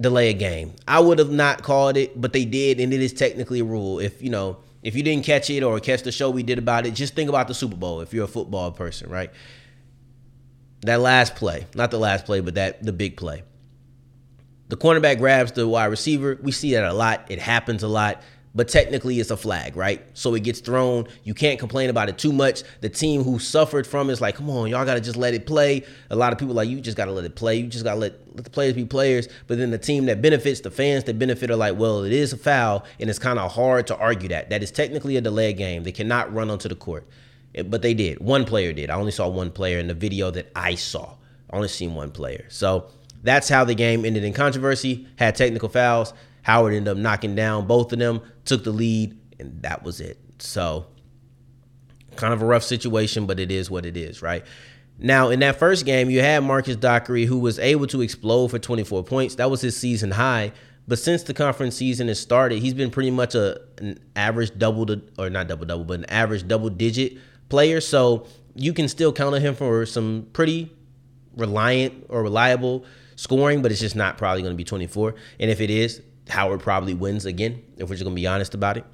delay 0.00 0.30
a 0.30 0.32
game. 0.32 0.74
I 0.86 1.00
would 1.00 1.18
have 1.18 1.30
not 1.30 1.62
called 1.62 1.96
it, 1.96 2.20
but 2.20 2.32
they 2.32 2.44
did, 2.44 2.80
and 2.80 2.92
it 2.92 3.02
is 3.02 3.12
technically 3.12 3.60
a 3.60 3.64
rule. 3.64 3.98
If 3.98 4.22
you 4.22 4.30
know, 4.30 4.58
if 4.82 4.94
you 4.94 5.02
didn't 5.02 5.24
catch 5.24 5.50
it 5.50 5.62
or 5.62 5.80
catch 5.80 6.02
the 6.02 6.12
show 6.12 6.30
we 6.30 6.42
did 6.42 6.58
about 6.58 6.86
it, 6.86 6.94
just 6.94 7.14
think 7.14 7.28
about 7.28 7.48
the 7.48 7.54
Super 7.54 7.76
Bowl. 7.76 8.00
If 8.00 8.14
you're 8.14 8.24
a 8.24 8.28
football 8.28 8.70
person, 8.70 9.10
right? 9.10 9.30
That 10.82 11.00
last 11.00 11.34
play, 11.34 11.66
not 11.74 11.90
the 11.90 11.98
last 11.98 12.26
play, 12.26 12.40
but 12.40 12.54
that 12.54 12.82
the 12.82 12.92
big 12.92 13.16
play. 13.16 13.42
The 14.68 14.76
cornerback 14.76 15.18
grabs 15.18 15.52
the 15.52 15.66
wide 15.66 15.86
receiver. 15.86 16.38
We 16.42 16.52
see 16.52 16.74
that 16.74 16.84
a 16.84 16.92
lot. 16.92 17.24
It 17.28 17.40
happens 17.40 17.82
a 17.82 17.88
lot 17.88 18.22
but 18.56 18.68
technically 18.68 19.20
it's 19.20 19.30
a 19.30 19.36
flag, 19.36 19.76
right? 19.76 20.02
So 20.14 20.34
it 20.34 20.42
gets 20.42 20.60
thrown. 20.60 21.06
You 21.24 21.34
can't 21.34 21.60
complain 21.60 21.90
about 21.90 22.08
it 22.08 22.16
too 22.16 22.32
much. 22.32 22.62
The 22.80 22.88
team 22.88 23.22
who 23.22 23.38
suffered 23.38 23.86
from 23.86 24.08
it 24.08 24.14
is 24.14 24.22
like, 24.22 24.36
come 24.36 24.48
on, 24.48 24.70
y'all 24.70 24.86
gotta 24.86 25.00
just 25.00 25.18
let 25.18 25.34
it 25.34 25.46
play. 25.46 25.84
A 26.08 26.16
lot 26.16 26.32
of 26.32 26.38
people 26.38 26.54
like, 26.54 26.68
you 26.68 26.80
just 26.80 26.96
gotta 26.96 27.12
let 27.12 27.26
it 27.26 27.36
play. 27.36 27.56
You 27.56 27.66
just 27.66 27.84
gotta 27.84 28.00
let, 28.00 28.14
let 28.34 28.44
the 28.44 28.50
players 28.50 28.72
be 28.72 28.86
players. 28.86 29.28
But 29.46 29.58
then 29.58 29.70
the 29.70 29.78
team 29.78 30.06
that 30.06 30.22
benefits, 30.22 30.60
the 30.60 30.70
fans 30.70 31.04
that 31.04 31.18
benefit 31.18 31.50
are 31.50 31.56
like, 31.56 31.78
well, 31.78 32.02
it 32.02 32.12
is 32.12 32.32
a 32.32 32.38
foul, 32.38 32.86
and 32.98 33.10
it's 33.10 33.18
kind 33.18 33.38
of 33.38 33.52
hard 33.52 33.86
to 33.88 33.96
argue 33.98 34.30
that. 34.30 34.48
That 34.48 34.62
is 34.62 34.70
technically 34.70 35.18
a 35.18 35.20
delay 35.20 35.52
game. 35.52 35.84
They 35.84 35.92
cannot 35.92 36.32
run 36.32 36.48
onto 36.48 36.70
the 36.70 36.74
court. 36.74 37.06
Eh, 37.54 37.62
but 37.62 37.82
they 37.82 37.92
did. 37.92 38.20
One 38.20 38.46
player 38.46 38.72
did. 38.72 38.88
I 38.88 38.94
only 38.94 39.12
saw 39.12 39.28
one 39.28 39.50
player 39.50 39.78
in 39.78 39.86
the 39.86 39.94
video 39.94 40.30
that 40.30 40.50
I 40.56 40.76
saw. 40.76 41.14
I 41.50 41.56
only 41.56 41.68
seen 41.68 41.94
one 41.94 42.10
player. 42.10 42.46
So 42.48 42.86
that's 43.22 43.50
how 43.50 43.64
the 43.64 43.74
game 43.74 44.06
ended 44.06 44.24
in 44.24 44.32
controversy. 44.32 45.06
Had 45.16 45.34
technical 45.34 45.68
fouls. 45.68 46.14
Howard 46.46 46.74
ended 46.74 46.92
up 46.92 46.96
knocking 46.96 47.34
down 47.34 47.66
both 47.66 47.92
of 47.92 47.98
them, 47.98 48.20
took 48.44 48.62
the 48.62 48.70
lead, 48.70 49.18
and 49.40 49.60
that 49.62 49.82
was 49.82 50.00
it. 50.00 50.16
So, 50.38 50.86
kind 52.14 52.32
of 52.32 52.40
a 52.40 52.46
rough 52.46 52.62
situation, 52.62 53.26
but 53.26 53.40
it 53.40 53.50
is 53.50 53.68
what 53.68 53.84
it 53.84 53.96
is, 53.96 54.22
right? 54.22 54.44
Now, 54.96 55.30
in 55.30 55.40
that 55.40 55.58
first 55.58 55.84
game, 55.84 56.08
you 56.08 56.20
had 56.20 56.44
Marcus 56.44 56.76
Dockery, 56.76 57.24
who 57.24 57.40
was 57.40 57.58
able 57.58 57.88
to 57.88 58.00
explode 58.00 58.52
for 58.52 58.60
24 58.60 59.02
points. 59.02 59.34
That 59.34 59.50
was 59.50 59.60
his 59.60 59.76
season 59.76 60.12
high. 60.12 60.52
But 60.86 61.00
since 61.00 61.24
the 61.24 61.34
conference 61.34 61.74
season 61.74 62.06
has 62.06 62.20
started, 62.20 62.60
he's 62.60 62.74
been 62.74 62.92
pretty 62.92 63.10
much 63.10 63.34
a 63.34 63.60
an 63.78 63.98
average 64.14 64.56
double 64.56 64.86
to, 64.86 65.02
or 65.18 65.28
not 65.28 65.48
double 65.48 65.66
double, 65.66 65.84
but 65.84 65.98
an 65.98 66.04
average 66.04 66.46
double 66.46 66.70
digit 66.70 67.18
player. 67.48 67.80
So 67.80 68.28
you 68.54 68.72
can 68.72 68.86
still 68.86 69.12
count 69.12 69.34
on 69.34 69.40
him 69.40 69.56
for 69.56 69.84
some 69.84 70.28
pretty 70.32 70.72
reliant 71.36 72.06
or 72.08 72.22
reliable 72.22 72.84
scoring, 73.16 73.62
but 73.62 73.72
it's 73.72 73.80
just 73.80 73.96
not 73.96 74.16
probably 74.16 74.42
going 74.42 74.54
to 74.54 74.56
be 74.56 74.62
24. 74.62 75.16
And 75.40 75.50
if 75.50 75.60
it 75.60 75.70
is, 75.70 76.02
Howard 76.28 76.60
probably 76.60 76.94
wins 76.94 77.26
again, 77.26 77.62
if 77.76 77.88
we're 77.88 77.94
just 77.94 78.04
to 78.16 78.20
be 78.20 78.26
honest 78.26 78.54
about 78.54 78.76
it. 78.76 78.84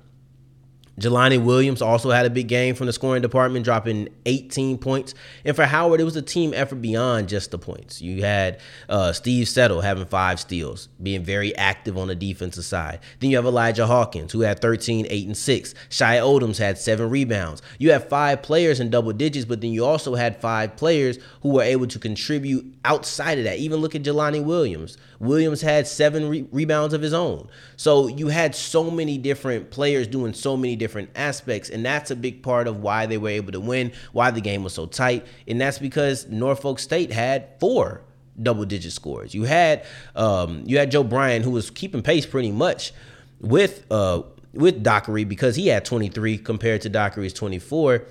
Jelani 1.01 1.43
Williams 1.43 1.81
also 1.81 2.11
had 2.11 2.27
a 2.27 2.31
big 2.31 2.49
game 2.49 2.75
from 2.75 2.87
the 2.87 2.93
scoring 2.93 3.23
department, 3.23 3.65
dropping 3.65 4.09
18 4.27 4.79
points. 4.79 5.15
And 5.45 5.57
for 5.57 5.65
Howard, 5.65 6.01
it 6.01 6.05
was 6.05 6.17
a 6.17 6.23
team 6.23 6.53
effort 6.55 6.77
beyond 6.77 7.29
just 7.29 7.51
the 7.51 7.59
points. 7.59 8.03
You 8.03 8.23
had 8.23 8.61
uh, 8.89 9.13
Steve 9.13 9.49
Settle 9.49 9.81
having 9.81 10.05
five 10.07 10.39
steals, 10.39 10.89
being 11.03 11.25
very 11.25 11.57
active 11.57 11.97
on 11.97 12.09
the 12.09 12.15
defensive 12.15 12.65
side. 12.65 13.01
Then 13.21 13.31
you 13.31 13.37
have 13.37 13.47
Elijah 13.47 13.87
Hawkins, 13.87 14.33
who 14.33 14.41
had 14.41 14.61
13, 14.61 15.07
8, 15.09 15.27
and 15.27 15.37
6. 15.37 15.75
Shy 15.89 16.17
Odoms 16.17 16.59
had 16.59 16.77
seven 16.77 17.09
rebounds. 17.09 17.63
You 17.79 17.93
have 17.93 18.09
five 18.09 18.43
players 18.43 18.79
in 18.79 18.91
double 18.91 19.13
digits, 19.13 19.47
but 19.47 19.61
then 19.63 19.73
you 19.73 19.85
also 19.85 20.15
had 20.15 20.41
five 20.41 20.77
players 20.77 21.19
who 21.41 21.51
were 21.51 21.63
able 21.63 21.87
to 21.87 21.99
contribute 21.99 22.75
outside 22.85 23.39
of 23.39 23.45
that. 23.45 23.59
Even 23.59 23.81
look 23.81 23.95
at 23.95 24.03
Jelani 24.03 24.45
Williams. 24.45 24.99
Williams 25.23 25.63
had 25.63 25.87
seven 25.87 26.29
re- 26.29 26.47
rebounds 26.51 26.93
of 26.93 27.01
his 27.01 27.13
own. 27.13 27.49
So 27.77 28.09
you 28.09 28.29
had 28.29 28.55
so 28.57 28.91
many 28.91 29.19
different 29.19 29.71
players 29.71 30.09
doing 30.09 30.35
so 30.35 30.57
many 30.57 30.75
different 30.83 31.11
aspects, 31.15 31.71
and 31.71 31.87
that's 31.87 32.11
a 32.11 32.17
big 32.17 32.43
part 32.43 32.67
of 32.67 32.81
why 32.81 33.07
they 33.07 33.17
were 33.17 33.29
able 33.29 33.53
to 33.53 33.61
win, 33.61 33.93
why 34.11 34.33
the 34.33 34.41
game 34.41 34.65
was 34.65 34.75
so 34.75 34.87
tight, 34.87 35.25
and 35.47 35.61
that's 35.61 35.79
because 35.79 36.27
Norfolk 36.29 36.81
State 36.81 37.13
had 37.13 37.49
four 37.61 38.03
double 38.41 38.65
digit 38.65 38.93
scores. 38.93 39.33
You 39.33 39.45
had 39.45 39.85
um, 40.17 40.65
you 40.67 40.79
had 40.79 40.91
Joe 40.91 41.05
Bryant 41.05 41.45
who 41.45 41.53
was 41.53 41.71
keeping 41.71 42.03
pace 42.03 42.27
pretty 42.27 42.51
much 42.51 42.93
with 43.41 43.87
uh, 43.91 44.23
with 44.53 44.83
Dockery 44.83 45.25
because 45.25 45.55
he 45.55 45.69
had 45.69 45.85
23 45.85 46.39
compared 46.39 46.81
to 46.83 46.89
Dockery's 46.89 47.33
24. 47.33 48.05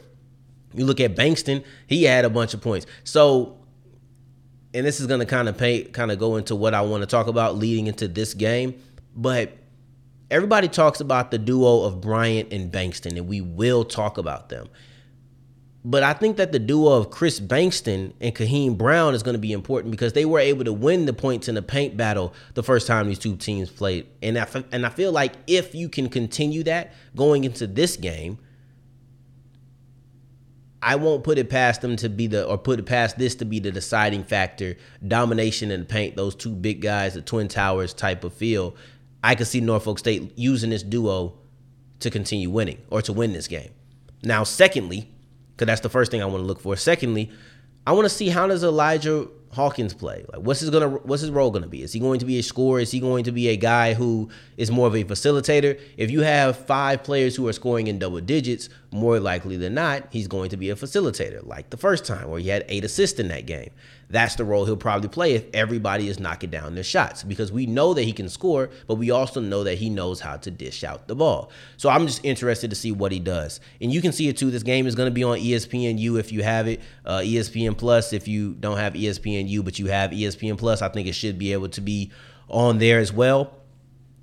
You 0.74 0.86
look 0.86 1.02
at 1.02 1.16
Bankston, 1.16 1.66
he 1.88 2.04
had 2.04 2.24
a 2.24 2.30
bunch 2.30 2.54
of 2.54 2.62
points. 2.62 2.86
So 3.04 3.58
and 4.74 4.86
this 4.86 5.02
is 5.02 5.08
going 5.08 5.20
to 5.20 5.26
kind 5.26 5.50
of 5.50 5.58
pay 5.58 5.84
kind 5.84 6.12
of 6.12 6.20
go 6.20 6.38
into 6.38 6.56
what 6.56 6.74
I 6.74 6.82
want 6.82 7.02
to 7.02 7.08
talk 7.08 7.28
about 7.28 7.58
leading 7.58 7.88
into 7.88 8.08
this 8.08 8.34
game, 8.34 8.82
but 9.16 9.58
everybody 10.32 10.68
talks 10.68 11.02
about 11.02 11.30
the 11.30 11.38
duo 11.38 11.84
of 11.84 12.02
Bryant 12.02 12.52
and 12.52 12.72
Bankston 12.72 13.18
and 13.18 13.28
we 13.28 13.42
will 13.42 13.84
talk 13.84 14.18
about 14.18 14.50
them. 14.50 14.68
But 15.84 16.04
I 16.04 16.14
think 16.14 16.38
that 16.38 16.52
the 16.52 16.60
duo 16.60 16.94
of 16.94 17.10
Chris 17.10 17.40
Bankston 17.40 18.14
and 18.22 18.36
Kaheem 18.36 18.78
Brown 18.78 19.16
is 19.16 19.24
going 19.24 19.34
to 19.34 19.40
be 19.40 19.52
important 19.52 19.92
because 19.92 20.14
they 20.14 20.26
were 20.26 20.40
able 20.40 20.64
to 20.64 20.74
win 20.74 21.06
the 21.06 21.14
points 21.14 21.48
in 21.48 21.56
the 21.56 21.62
paint 21.62 21.98
battle 21.98 22.34
the 22.54 22.64
first 22.64 22.86
time 22.88 23.08
these 23.08 23.20
two 23.20 23.36
teams 23.36 23.70
played. 23.70 24.08
And 24.22 24.38
I, 24.38 24.48
and 24.72 24.86
I 24.86 24.90
feel 24.90 25.12
like 25.12 25.34
if 25.48 25.74
you 25.74 25.90
can 25.90 26.08
continue 26.08 26.64
that 26.64 26.94
going 27.16 27.44
into 27.44 27.66
this 27.66 27.98
game, 27.98 28.38
I 30.84 30.96
won't 30.96 31.24
put 31.24 31.38
it 31.38 31.50
past 31.50 31.82
them 31.82 31.96
to 31.98 32.10
be 32.10 32.28
the 32.28 32.46
or 32.46 32.58
put 32.58 32.80
it 32.80 32.86
past 32.86 33.18
this 33.18 33.36
to 33.36 33.46
be 33.46 33.60
the 33.60 33.72
deciding 33.72 34.24
factor. 34.24 34.78
Domination 35.08 35.72
in 35.72 35.82
the 35.82 35.86
paint, 35.86 36.16
those 36.16 36.36
two 36.36 36.54
big 36.54 36.82
guys, 36.82 37.16
the 37.16 37.22
Twin 37.22 37.48
Towers 37.48 37.94
type 37.94 38.24
of 38.24 38.34
feel. 38.34 38.76
I 39.24 39.36
could 39.36 39.48
see 39.48 39.62
Norfolk 39.62 40.00
State 40.00 40.34
using 40.38 40.70
this 40.70 40.84
duo 40.84 41.38
to 42.00 42.10
continue 42.10 42.50
winning 42.50 42.80
or 42.90 43.02
to 43.04 43.14
win 43.14 43.34
this 43.34 43.48
game. 43.48 43.72
Now, 44.24 44.44
secondly, 44.44 45.10
because 45.56 45.68
that's 45.68 45.82
the 45.82 45.90
first 45.90 46.12
thing 46.12 46.22
I 46.22 46.26
want 46.26 46.42
to 46.42 46.48
look 46.48 46.60
for. 46.60 46.76
Secondly, 46.76 47.32
I 47.86 47.94
want 47.94 48.06
to 48.06 48.10
see 48.10 48.30
how 48.30 48.48
does 48.48 48.64
Elijah 48.64 49.28
Hawkins 49.54 49.94
play? 49.94 50.24
Like, 50.32 50.42
what's 50.42 50.62
his 50.62 50.70
gonna 50.70 50.90
what's 50.90 51.22
his 51.22 51.32
role 51.32 51.52
gonna 51.52 51.68
be? 51.68 51.84
Is 51.84 51.92
he 51.94 52.00
going 52.00 52.20
to 52.20 52.26
be 52.26 52.40
a 52.40 52.44
scorer? 52.44 52.80
Is 52.80 52.92
he 52.92 53.00
going 53.00 53.26
to 53.26 53.32
be 53.32 53.50
a 53.50 53.58
guy 53.58 53.94
who 53.94 54.30
is 54.58 54.72
more 54.72 54.88
of 54.88 54.96
a 54.96 55.04
facilitator? 55.04 55.80
If 55.98 56.10
you 56.10 56.22
have 56.22 56.66
five 56.66 57.04
players 57.04 57.36
who 57.36 57.48
are 57.48 57.54
scoring 57.54 57.88
in 57.88 58.00
double 58.00 58.22
digits, 58.22 58.70
more 58.92 59.20
likely 59.20 59.58
than 59.58 59.74
not, 59.74 60.08
he's 60.10 60.28
going 60.28 60.50
to 60.52 60.58
be 60.58 60.70
a 60.70 60.76
facilitator, 60.76 61.46
like 61.46 61.70
the 61.70 61.78
first 61.78 62.06
time 62.06 62.30
where 62.30 62.40
he 62.40 62.50
had 62.50 62.66
eight 62.70 62.86
assists 62.86 63.20
in 63.20 63.28
that 63.28 63.46
game. 63.46 63.72
That's 64.12 64.36
the 64.36 64.44
role 64.44 64.66
he'll 64.66 64.78
probably 64.78 65.10
play 65.10 65.34
if 65.34 65.46
everybody 65.54 66.08
is 66.08 66.20
knocking 66.20 66.50
down 66.50 66.76
their 66.76 66.84
shots 66.84 67.24
because 67.24 67.52
we 67.52 67.66
know 67.66 67.94
that 67.94 68.04
he 68.04 68.14
can 68.14 68.30
score, 68.30 68.70
but 68.88 68.96
we 68.96 69.12
also 69.12 69.40
know 69.40 69.64
that 69.64 69.78
he 69.78 69.90
knows 69.90 70.20
how 70.20 70.38
to 70.38 70.52
dish 70.52 70.84
out 70.84 71.08
the 71.08 71.16
ball. 71.16 71.52
So 71.78 71.90
I'm 71.90 72.06
just 72.08 72.24
interested 72.24 72.70
to 72.70 72.76
see 72.76 72.92
what 72.92 73.12
he 73.12 73.20
does. 73.20 73.60
And 73.82 73.92
you 73.92 74.02
can 74.02 74.12
see 74.12 74.28
it 74.28 74.38
too. 74.38 74.52
This 74.52 74.64
game 74.64 74.88
is 74.88 74.96
going 74.96 75.08
to 75.08 75.14
be 75.14 75.24
on 75.24 75.38
ESPN 75.38 75.72
ESPNU 75.72 76.20
if 76.20 76.32
you 76.32 76.44
have 76.44 76.68
it, 76.68 76.82
uh, 77.06 77.20
ESPN 77.20 77.78
Plus 77.78 78.14
if 78.14 78.28
you 78.28 78.54
don't 78.54 78.78
have 78.78 78.94
ESPN 78.94 79.22
ESPNU, 79.22 79.64
but 79.64 79.80
you 79.80 79.88
have 79.88 80.12
ESPN 80.12 80.58
Plus. 80.58 80.82
I 80.82 80.90
think 80.90 81.08
it 81.08 81.14
should 81.14 81.38
be 81.38 81.54
able 81.54 81.70
to 81.70 81.82
be 81.82 82.12
on 82.50 82.78
there 82.78 83.00
as 83.00 83.14
well. 83.14 83.56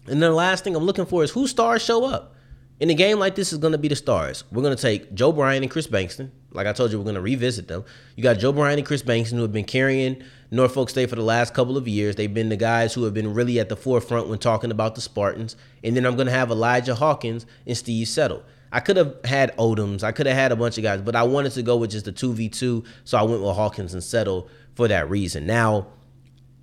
And 0.07 0.23
then 0.23 0.31
the 0.31 0.37
last 0.37 0.65
thing 0.65 0.75
I'm 0.75 0.85
looking 0.85 1.07
for 1.07 1.23
is 1.23 1.31
who 1.31 1.47
stars 1.47 1.83
show 1.83 2.05
up. 2.05 2.35
In 2.81 2.91
a 2.91 2.95
game 2.95 3.19
like 3.19 3.35
this 3.35 3.53
is 3.53 3.59
going 3.59 3.73
to 3.73 3.79
be 3.79 3.89
the 3.89 3.97
stars. 3.97 4.45
We're 4.53 4.63
going 4.63 4.77
to 4.77 4.81
take 4.81 5.13
Joe 5.13 5.33
Bryant 5.33 5.65
and 5.65 5.71
Chris 5.71 5.89
Bankston. 5.89 6.31
Like 6.53 6.69
I 6.69 6.73
told 6.73 6.93
you, 6.93 6.99
we're 6.99 7.05
going 7.05 7.17
to 7.17 7.21
revisit 7.21 7.67
them. 7.67 7.85
You 8.15 8.23
got 8.23 8.39
Joe 8.39 8.53
Bryant 8.53 8.79
and 8.79 8.87
Chris 8.87 9.03
Bankston 9.03 9.33
who 9.33 9.43
have 9.43 9.53
been 9.53 9.65
carrying 9.65 10.23
Norfolk 10.53 10.89
State 10.89 11.11
for 11.11 11.17
the 11.17 11.23
last 11.23 11.55
couple 11.55 11.77
of 11.77 11.89
years. 11.89 12.15
They've 12.15 12.33
been 12.33 12.51
the 12.51 12.57
guys 12.57 12.95
who 12.95 13.03
have 13.03 13.15
been 13.15 13.35
really 13.35 13.59
at 13.59 13.69
the 13.69 13.75
forefront 13.75 14.29
when 14.29 14.39
talking 14.39 14.71
about 14.71 14.95
the 14.95 15.01
Spartans. 15.01 15.57
And 15.83 15.97
then 15.97 16.07
I'm 16.07 16.15
going 16.15 16.27
to 16.27 16.33
have 16.33 16.53
Elijah 16.53 16.95
Hawkins 16.95 17.47
and 17.67 17.77
Steve 17.77 18.07
Settle. 18.07 18.45
I 18.71 18.79
could 18.79 18.97
have 18.97 19.17
had 19.25 19.57
Odoms. 19.57 20.05
I 20.05 20.13
could 20.13 20.27
have 20.27 20.37
had 20.37 20.53
a 20.53 20.57
bunch 20.57 20.79
of 20.79 20.85
guys, 20.85 21.01
but 21.01 21.17
I 21.17 21.25
wanted 21.25 21.53
to 21.53 21.63
go 21.63 21.77
with 21.77 21.91
just 21.91 22.05
the 22.05 22.13
2v2. 22.13 22.87
So 23.03 23.19
I 23.19 23.23
went 23.23 23.43
with 23.43 23.57
Hawkins 23.57 23.93
and 23.93 24.05
Settle 24.05 24.49
for 24.77 24.87
that 24.87 25.11
reason. 25.11 25.47
Now, 25.47 25.89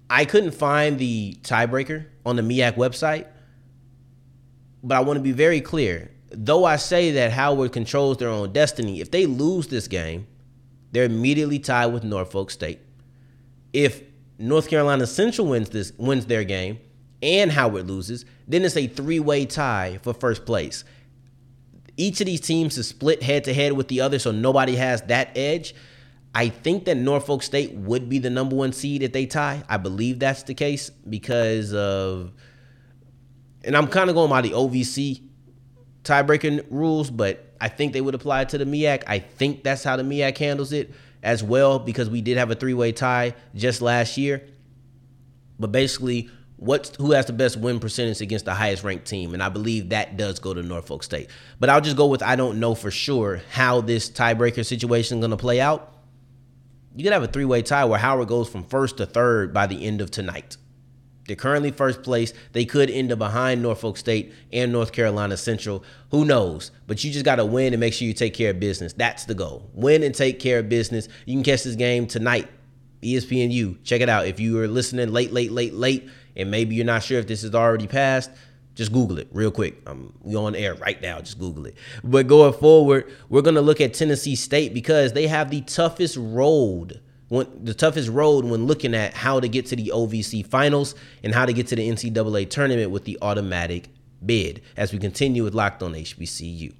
I 0.09 0.23
couldn't 0.23 0.51
find 0.51 0.97
the 0.97 1.37
tiebreaker 1.41 2.05
on 2.25 2.37
the 2.37 2.41
MEAC 2.41 2.75
website 2.75 3.27
but 4.85 4.95
I 4.95 4.99
want 5.01 5.17
to 5.17 5.23
be 5.23 5.31
very 5.31 5.61
clear. 5.61 6.11
Though 6.29 6.63
I 6.63 6.75
say 6.75 7.11
that 7.11 7.31
Howard 7.31 7.73
controls 7.73 8.17
their 8.17 8.29
own 8.29 8.53
destiny, 8.53 9.01
if 9.01 9.09
they 9.09 9.25
lose 9.25 9.67
this 9.67 9.87
game, 9.87 10.27
they're 10.91 11.05
immediately 11.05 11.59
tied 11.59 11.87
with 11.87 12.03
Norfolk 12.03 12.51
State. 12.51 12.79
If 13.73 14.03
North 14.37 14.69
Carolina 14.69 15.07
Central 15.07 15.47
wins 15.47 15.69
this 15.69 15.91
wins 15.97 16.27
their 16.27 16.43
game 16.43 16.79
and 17.23 17.51
Howard 17.51 17.87
loses, 17.87 18.25
then 18.47 18.63
it's 18.63 18.77
a 18.77 18.87
three-way 18.87 19.45
tie 19.45 19.99
for 20.03 20.13
first 20.13 20.45
place. 20.45 20.83
Each 21.97 22.19
of 22.21 22.27
these 22.27 22.41
teams 22.41 22.77
is 22.77 22.87
split 22.87 23.23
head 23.23 23.45
to 23.45 23.53
head 23.53 23.73
with 23.73 23.87
the 23.87 24.01
other, 24.01 24.19
so 24.19 24.31
nobody 24.31 24.75
has 24.75 25.01
that 25.03 25.35
edge. 25.35 25.73
I 26.35 26.49
think 26.49 26.85
that 26.85 26.97
Norfolk 26.97 27.41
State 27.41 27.73
would 27.73 28.09
be 28.09 28.19
the 28.19 28.29
number 28.29 28.55
one 28.55 28.73
seed 28.73 29.01
if 29.01 29.13
they 29.13 29.25
tie. 29.25 29.63
I 29.67 29.77
believe 29.77 30.19
that's 30.19 30.43
the 30.43 30.53
case 30.53 30.89
because 30.89 31.73
of 31.73 32.33
and 33.65 33.75
I'm 33.75 33.87
kind 33.87 34.09
of 34.09 34.15
going 34.15 34.29
by 34.29 34.41
the 34.41 34.51
OVC 34.51 35.23
tiebreaking 36.03 36.65
rules, 36.69 37.09
but 37.09 37.53
I 37.59 37.67
think 37.67 37.93
they 37.93 38.01
would 38.01 38.15
apply 38.15 38.45
to 38.45 38.57
the 38.57 38.65
MEAC. 38.65 39.03
I 39.07 39.19
think 39.19 39.63
that's 39.63 39.83
how 39.83 39.97
the 39.97 40.03
MEAC 40.03 40.37
handles 40.37 40.71
it 40.71 40.93
as 41.23 41.43
well 41.43 41.79
because 41.79 42.09
we 42.09 42.21
did 42.21 42.37
have 42.37 42.51
a 42.51 42.55
three-way 42.55 42.91
tie 42.91 43.33
just 43.55 43.81
last 43.81 44.17
year. 44.17 44.43
But 45.59 45.71
basically, 45.71 46.29
what's 46.57 46.95
who 46.97 47.11
has 47.11 47.25
the 47.25 47.33
best 47.33 47.57
win 47.57 47.79
percentage 47.79 48.21
against 48.21 48.45
the 48.45 48.53
highest 48.53 48.83
ranked 48.83 49.05
team, 49.05 49.33
and 49.33 49.41
I 49.41 49.49
believe 49.49 49.89
that 49.89 50.15
does 50.17 50.39
go 50.39 50.53
to 50.53 50.61
Norfolk 50.61 51.03
State. 51.03 51.29
But 51.59 51.69
I'll 51.69 51.81
just 51.81 51.97
go 51.97 52.07
with 52.07 52.21
I 52.21 52.35
don't 52.35 52.59
know 52.59 52.75
for 52.75 52.91
sure 52.91 53.41
how 53.51 53.81
this 53.81 54.09
tiebreaker 54.09 54.65
situation 54.65 55.17
is 55.17 55.21
going 55.21 55.31
to 55.31 55.37
play 55.37 55.59
out. 55.59 55.93
You 56.95 57.03
could 57.03 57.13
have 57.13 57.23
a 57.23 57.27
three-way 57.27 57.61
tie 57.61 57.85
where 57.85 57.99
Howard 57.99 58.27
goes 58.27 58.47
from 58.47 58.63
first 58.63 58.97
to 58.97 59.05
third 59.05 59.53
by 59.53 59.67
the 59.67 59.85
end 59.85 60.01
of 60.01 60.11
tonight. 60.11 60.57
They're 61.27 61.35
currently 61.35 61.71
first 61.71 62.03
place. 62.03 62.33
They 62.51 62.65
could 62.65 62.89
end 62.89 63.11
up 63.11 63.19
behind 63.19 63.61
Norfolk 63.61 63.97
State 63.97 64.33
and 64.53 64.71
North 64.71 64.91
Carolina 64.91 65.37
Central. 65.37 65.83
Who 66.11 66.23
knows? 66.23 66.71
But 66.87 67.03
you 67.03 67.11
just 67.11 67.25
got 67.25 67.37
to 67.37 67.45
win 67.45 67.73
and 67.73 67.79
make 67.79 67.93
sure 67.93 68.07
you 68.07 68.13
take 68.13 68.33
care 68.33 68.51
of 68.51 68.59
business. 68.59 68.93
That's 68.93 69.25
the 69.25 69.33
goal. 69.33 69.69
Win 69.73 70.03
and 70.03 70.13
take 70.13 70.39
care 70.39 70.59
of 70.59 70.69
business. 70.69 71.07
You 71.25 71.35
can 71.35 71.43
catch 71.43 71.63
this 71.63 71.75
game 71.75 72.05
tonight. 72.05 72.47
ESPNU. 73.01 73.83
Check 73.83 74.01
it 74.01 74.09
out. 74.09 74.27
If 74.27 74.39
you 74.39 74.59
are 74.59 74.67
listening 74.67 75.11
late, 75.11 75.31
late, 75.31 75.51
late, 75.51 75.73
late, 75.73 76.09
and 76.35 76.51
maybe 76.51 76.75
you're 76.75 76.85
not 76.85 77.03
sure 77.03 77.19
if 77.19 77.27
this 77.27 77.43
is 77.43 77.53
already 77.53 77.87
passed, 77.87 78.31
just 78.75 78.91
Google 78.91 79.19
it 79.19 79.27
real 79.31 79.51
quick. 79.51 79.81
Um, 79.87 80.13
we 80.21 80.35
on 80.35 80.53
air 80.55 80.75
right 80.75 81.01
now. 81.01 81.19
Just 81.19 81.39
Google 81.39 81.65
it. 81.65 81.75
But 82.03 82.27
going 82.27 82.53
forward, 82.53 83.11
we're 83.29 83.41
gonna 83.41 83.61
look 83.61 83.79
at 83.79 83.93
Tennessee 83.93 84.35
State 84.35 84.73
because 84.73 85.13
they 85.13 85.27
have 85.27 85.49
the 85.49 85.61
toughest 85.61 86.17
road 86.17 86.99
when, 87.35 87.65
the 87.65 87.73
toughest 87.73 88.09
road 88.09 88.45
when 88.45 88.65
looking 88.65 88.95
at 88.95 89.13
how 89.13 89.39
to 89.39 89.47
get 89.47 89.65
to 89.67 89.75
the 89.75 89.91
OVC 89.93 90.45
finals 90.45 90.95
and 91.23 91.33
how 91.33 91.45
to 91.45 91.53
get 91.53 91.67
to 91.67 91.75
the 91.75 91.87
NCAA 91.87 92.49
tournament 92.49 92.91
with 92.91 93.05
the 93.05 93.17
automatic 93.21 93.89
bid 94.25 94.61
as 94.77 94.91
we 94.91 94.99
continue 94.99 95.43
with 95.43 95.53
Locked 95.53 95.83
on 95.83 95.93
HBCU. 95.93 96.73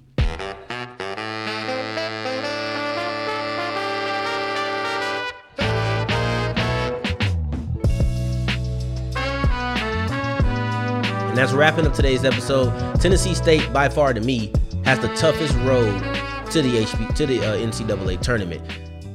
And 11.28 11.42
that's 11.42 11.52
wrapping 11.52 11.86
up 11.86 11.92
today's 11.92 12.24
episode. 12.24 12.72
Tennessee 12.98 13.34
State, 13.34 13.70
by 13.70 13.90
far 13.90 14.14
to 14.14 14.22
me, 14.22 14.52
has 14.86 14.98
the 15.00 15.08
toughest 15.16 15.54
road 15.58 16.00
to 16.52 16.62
the 16.62 16.82
HB 16.82 17.14
to 17.14 17.26
the 17.26 17.40
uh, 17.40 17.56
NCAA 17.56 18.22
tournament, 18.22 18.62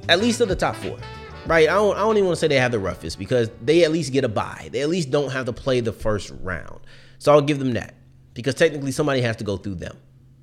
at 0.07 0.19
least 0.19 0.39
of 0.39 0.47
the 0.47 0.55
top 0.55 0.75
four. 0.75 0.99
Right? 1.47 1.67
I 1.67 1.73
don't, 1.73 1.95
I 1.95 1.99
don't 1.99 2.17
even 2.17 2.27
want 2.27 2.37
to 2.37 2.39
say 2.39 2.47
they 2.47 2.55
have 2.55 2.71
the 2.71 2.79
roughest 2.79 3.17
because 3.17 3.49
they 3.61 3.83
at 3.83 3.91
least 3.91 4.13
get 4.13 4.23
a 4.23 4.29
bye. 4.29 4.69
They 4.71 4.81
at 4.81 4.89
least 4.89 5.09
don't 5.09 5.31
have 5.31 5.47
to 5.47 5.53
play 5.53 5.79
the 5.79 5.91
first 5.91 6.31
round. 6.41 6.79
So 7.17 7.31
I'll 7.31 7.41
give 7.41 7.59
them 7.59 7.73
that 7.73 7.95
because 8.33 8.55
technically 8.55 8.91
somebody 8.91 9.21
has 9.21 9.35
to 9.37 9.43
go 9.43 9.57
through 9.57 9.75
them, 9.75 9.97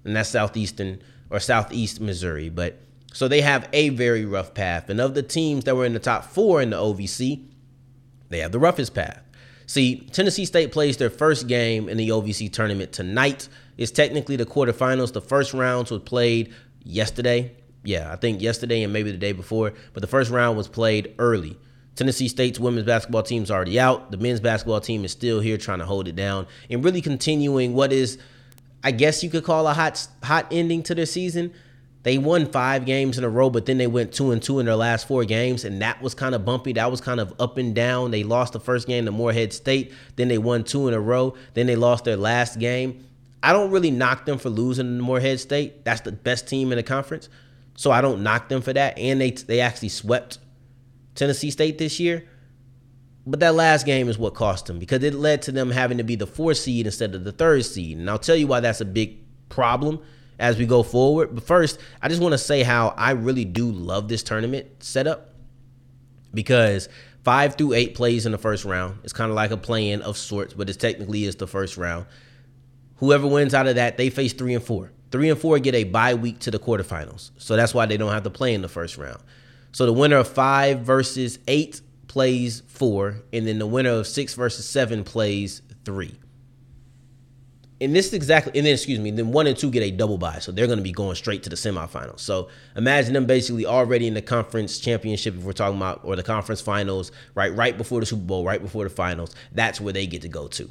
and 0.05 0.15
that's 0.15 0.31
Southeastern 0.31 1.01
or 1.31 1.41
Southeast 1.41 2.01
Missouri. 2.01 2.49
But 2.49 2.81
so 3.13 3.29
they 3.29 3.41
have 3.41 3.69
a 3.73 3.91
very 3.91 4.25
rough 4.25 4.55
path. 4.55 4.91
And 4.91 5.01
of 5.01 5.15
the 5.15 5.23
teams 5.23 5.65
that 5.65 5.77
were 5.77 5.85
in 5.85 5.93
the 5.93 5.99
top 5.99 6.25
four 6.25 6.61
in 6.61 6.71
the 6.71 6.77
OVC, 6.77 7.45
they 8.29 8.41
have 8.41 8.53
the 8.53 8.59
roughest 8.59 8.95
path. 8.95 9.23
See, 9.67 10.09
Tennessee 10.13 10.47
State 10.47 10.73
plays 10.73 10.97
their 10.97 11.11
first 11.11 11.47
game 11.47 11.89
in 11.89 11.97
the 11.97 12.09
OVC 12.09 12.53
tournament 12.53 12.93
tonight. 12.93 13.49
It's 13.77 13.91
technically 13.91 14.37
the 14.37 14.47
quarterfinals. 14.47 15.13
The 15.13 15.21
first 15.21 15.53
rounds 15.53 15.91
were 15.91 15.99
played 15.99 16.55
yesterday. 16.85 17.55
Yeah, 17.89 18.13
I 18.13 18.17
think 18.17 18.43
yesterday 18.43 18.83
and 18.83 18.93
maybe 18.93 19.13
the 19.13 19.17
day 19.17 19.33
before, 19.33 19.73
but 19.95 20.03
the 20.03 20.07
first 20.07 20.31
round 20.31 20.59
was 20.59 20.69
played 20.69 21.15
early. 21.19 21.57
Tennessee 21.97 22.29
State's 22.29 22.61
women's 22.61 22.85
basketball 22.85 23.23
team 23.23 23.43
is 23.43 23.51
already 23.51 23.81
out. 23.81 24.11
The 24.11 24.19
men's 24.19 24.41
basketball 24.41 24.83
team 24.83 25.07
is 25.07 25.13
still 25.13 25.41
here 25.41 25.57
trying 25.57 25.79
to 25.79 25.87
hold 25.87 26.07
it 26.07 26.15
down 26.15 26.47
and 26.69 26.85
really 26.85 27.01
continuing 27.01 27.73
what 27.73 27.91
is, 27.91 28.19
I 28.85 28.91
guess 28.91 29.25
you 29.25 29.31
could 29.31 29.43
call 29.43 29.67
a 29.67 29.73
hot 29.73 30.07
hot 30.23 30.49
ending 30.51 30.83
to 30.83 30.95
their 30.95 31.07
season. 31.07 31.55
They 32.03 32.19
won 32.19 32.53
five 32.53 32.85
games 32.85 33.17
in 33.17 33.25
a 33.25 33.29
row, 33.31 33.49
but 33.49 33.65
then 33.65 33.79
they 33.79 33.87
went 33.87 34.13
two 34.13 34.33
and 34.33 34.43
two 34.43 34.59
in 34.59 34.67
their 34.67 34.77
last 34.77 35.09
four 35.09 35.25
games, 35.25 35.65
and 35.65 35.81
that 35.81 36.03
was 36.03 36.15
kind 36.15 36.35
of 36.35 36.45
bumpy. 36.45 36.75
That 36.75 36.91
was 36.91 37.01
kind 37.01 37.21
of 37.21 37.33
up 37.41 37.57
and 37.57 37.75
down. 37.75 38.11
They 38.11 38.23
lost 38.23 38.53
the 38.53 38.61
first 38.61 38.87
game 38.87 39.07
to 39.07 39.11
Morehead 39.11 39.55
State, 39.55 39.95
then 40.17 40.29
they 40.29 40.37
won 40.37 40.63
two 40.63 40.89
in 40.89 40.95
a 40.95 41.01
row, 41.01 41.37
then 41.55 41.67
they 41.67 41.77
lost 41.77 42.05
their 42.05 42.19
last 42.19 42.59
game. 42.59 43.07
I 43.43 43.55
don't 43.55 43.71
really 43.71 43.91
knock 43.91 44.27
them 44.27 44.37
for 44.37 44.51
losing 44.51 44.99
to 44.99 45.03
Morehead 45.03 45.41
State. 45.41 45.87
That's 45.87 46.03
the 46.03 46.13
best 46.13 46.47
team 46.47 46.71
in 46.71 46.77
the 46.77 46.83
conference, 46.83 47.31
so 47.79 47.93
I 47.93 48.01
don't 48.01 48.25
knock 48.25 48.49
them 48.49 48.61
for 48.61 48.73
that. 48.73 48.99
And 48.99 49.21
they 49.21 49.31
they 49.31 49.61
actually 49.61 49.91
swept 49.91 50.39
Tennessee 51.15 51.53
State 51.53 51.79
this 51.79 52.01
year. 52.01 52.29
But 53.25 53.39
that 53.39 53.55
last 53.55 53.87
game 53.87 54.09
is 54.09 54.19
what 54.19 54.35
cost 54.35 54.67
them 54.67 54.81
because 54.81 55.05
it 55.05 55.15
led 55.15 55.43
to 55.43 55.53
them 55.53 55.71
having 55.71 55.99
to 55.99 56.05
be 56.05 56.17
the 56.17 56.27
four 56.27 56.55
seed 56.55 56.87
instead 56.87 57.15
of 57.15 57.23
the 57.23 57.31
third 57.31 57.65
seed. 57.65 57.97
And 57.97 58.11
I'll 58.11 58.19
tell 58.19 58.35
you 58.35 58.49
why 58.49 58.59
that's 58.59 58.81
a 58.81 58.85
big 58.85 59.19
problem 59.49 60.01
as 60.41 60.59
we 60.59 60.67
go 60.67 60.83
forward. 60.83 61.37
But 61.37 61.45
first, 61.45 61.79
I 62.03 62.09
just 62.09 62.21
want 62.21 62.33
to 62.33 62.39
say 62.39 62.65
how 62.65 62.95
I 62.97 63.13
really 63.13 63.45
do 63.45 63.71
love 63.71 64.09
this 64.09 64.25
tournament 64.25 64.67
setup 64.83 65.35
because 66.35 66.89
five 67.23 67.55
through 67.55 67.75
eight 67.75 67.95
plays 67.95 68.27
in 68.27 68.33
the 68.33 68.39
first 68.39 68.65
round. 68.65 68.99
It's 69.05 69.13
kind 69.13 69.31
of 69.31 69.37
like 69.37 69.53
a 69.53 69.57
play-in 69.57 70.03
of 70.03 70.17
sorts, 70.17 70.53
but 70.53 70.69
it 70.69 70.81
technically 70.81 71.27
is 71.27 71.37
the 71.37 71.47
first 71.47 71.77
round. 71.77 72.07
Whoever 72.97 73.29
wins 73.29 73.55
out 73.55 73.69
of 73.69 73.77
that, 73.77 73.99
they 73.99 74.11
face 74.11 74.33
three 74.33 74.55
and 74.55 74.65
four. 74.65 74.91
Three 75.11 75.31
and 75.31 75.39
four 75.39 75.59
get 75.59 75.75
a 75.75 75.85
bye 75.85 76.15
week 76.15 76.39
to 76.41 76.51
the 76.51 76.59
quarterfinals. 76.59 77.31
So 77.39 77.57
that's 77.57 77.75
why 77.75 77.87
they 77.87 77.97
don't 77.97 78.13
have 78.13 78.25
to 78.25 78.31
play 78.31 78.55
in 78.55 78.63
the 78.63 78.69
first 78.69 78.99
round. 78.99 79.21
So 79.73 79.87
the 79.87 79.93
winner 79.93 80.17
of 80.17 80.29
five 80.29 80.81
versus 80.81 81.39
eight 81.47 81.81
plays 82.07 82.63
four, 82.67 83.23
and 83.33 83.47
then 83.47 83.59
the 83.59 83.67
winner 83.67 83.91
of 83.91 84.07
six 84.07 84.35
versus 84.35 84.69
seven 84.69 85.05
plays 85.05 85.63
three 85.85 86.19
and 87.81 87.95
this 87.95 88.09
is 88.09 88.15
exactly, 88.15 88.53
and 88.57 88.67
then 88.67 88.75
excuse 88.75 88.99
me, 88.99 89.11
then 89.11 89.31
one 89.31 89.47
and 89.47 89.57
two 89.57 89.71
get 89.71 89.83
a 89.83 89.91
double 89.91 90.19
bye, 90.19 90.41
so 90.41 90.51
they're 90.51 90.67
going 90.67 90.79
to 90.79 90.83
be 90.83 90.93
going 90.93 91.15
straight 91.15 91.45
to 91.45 91.51
the 91.51 91.57
semifinals. 91.57 92.21
So 92.21 92.49
imagine 92.77 93.13
them 93.13 93.27
basically 93.27 93.67
already 93.67 94.07
in 94.09 94.15
the 94.15 94.23
conference 94.23 94.79
championship, 94.79 95.37
if 95.37 95.43
we're 95.45 95.53
talking 95.53 95.77
about, 95.77 96.01
or 96.03 96.17
the 96.17 96.23
conference 96.23 96.61
finals, 96.61 97.13
right, 97.35 97.55
right 97.55 97.77
before 97.79 98.01
the 98.01 98.07
Super 98.07 98.23
Bowl, 98.23 98.45
right 98.45 98.61
before 98.61 98.85
the 98.85 98.91
finals. 98.91 99.35
That's 99.53 99.81
where 99.81 99.93
they 99.93 100.07
get 100.07 100.23
to 100.23 100.29
go 100.29 100.49
to. 100.49 100.71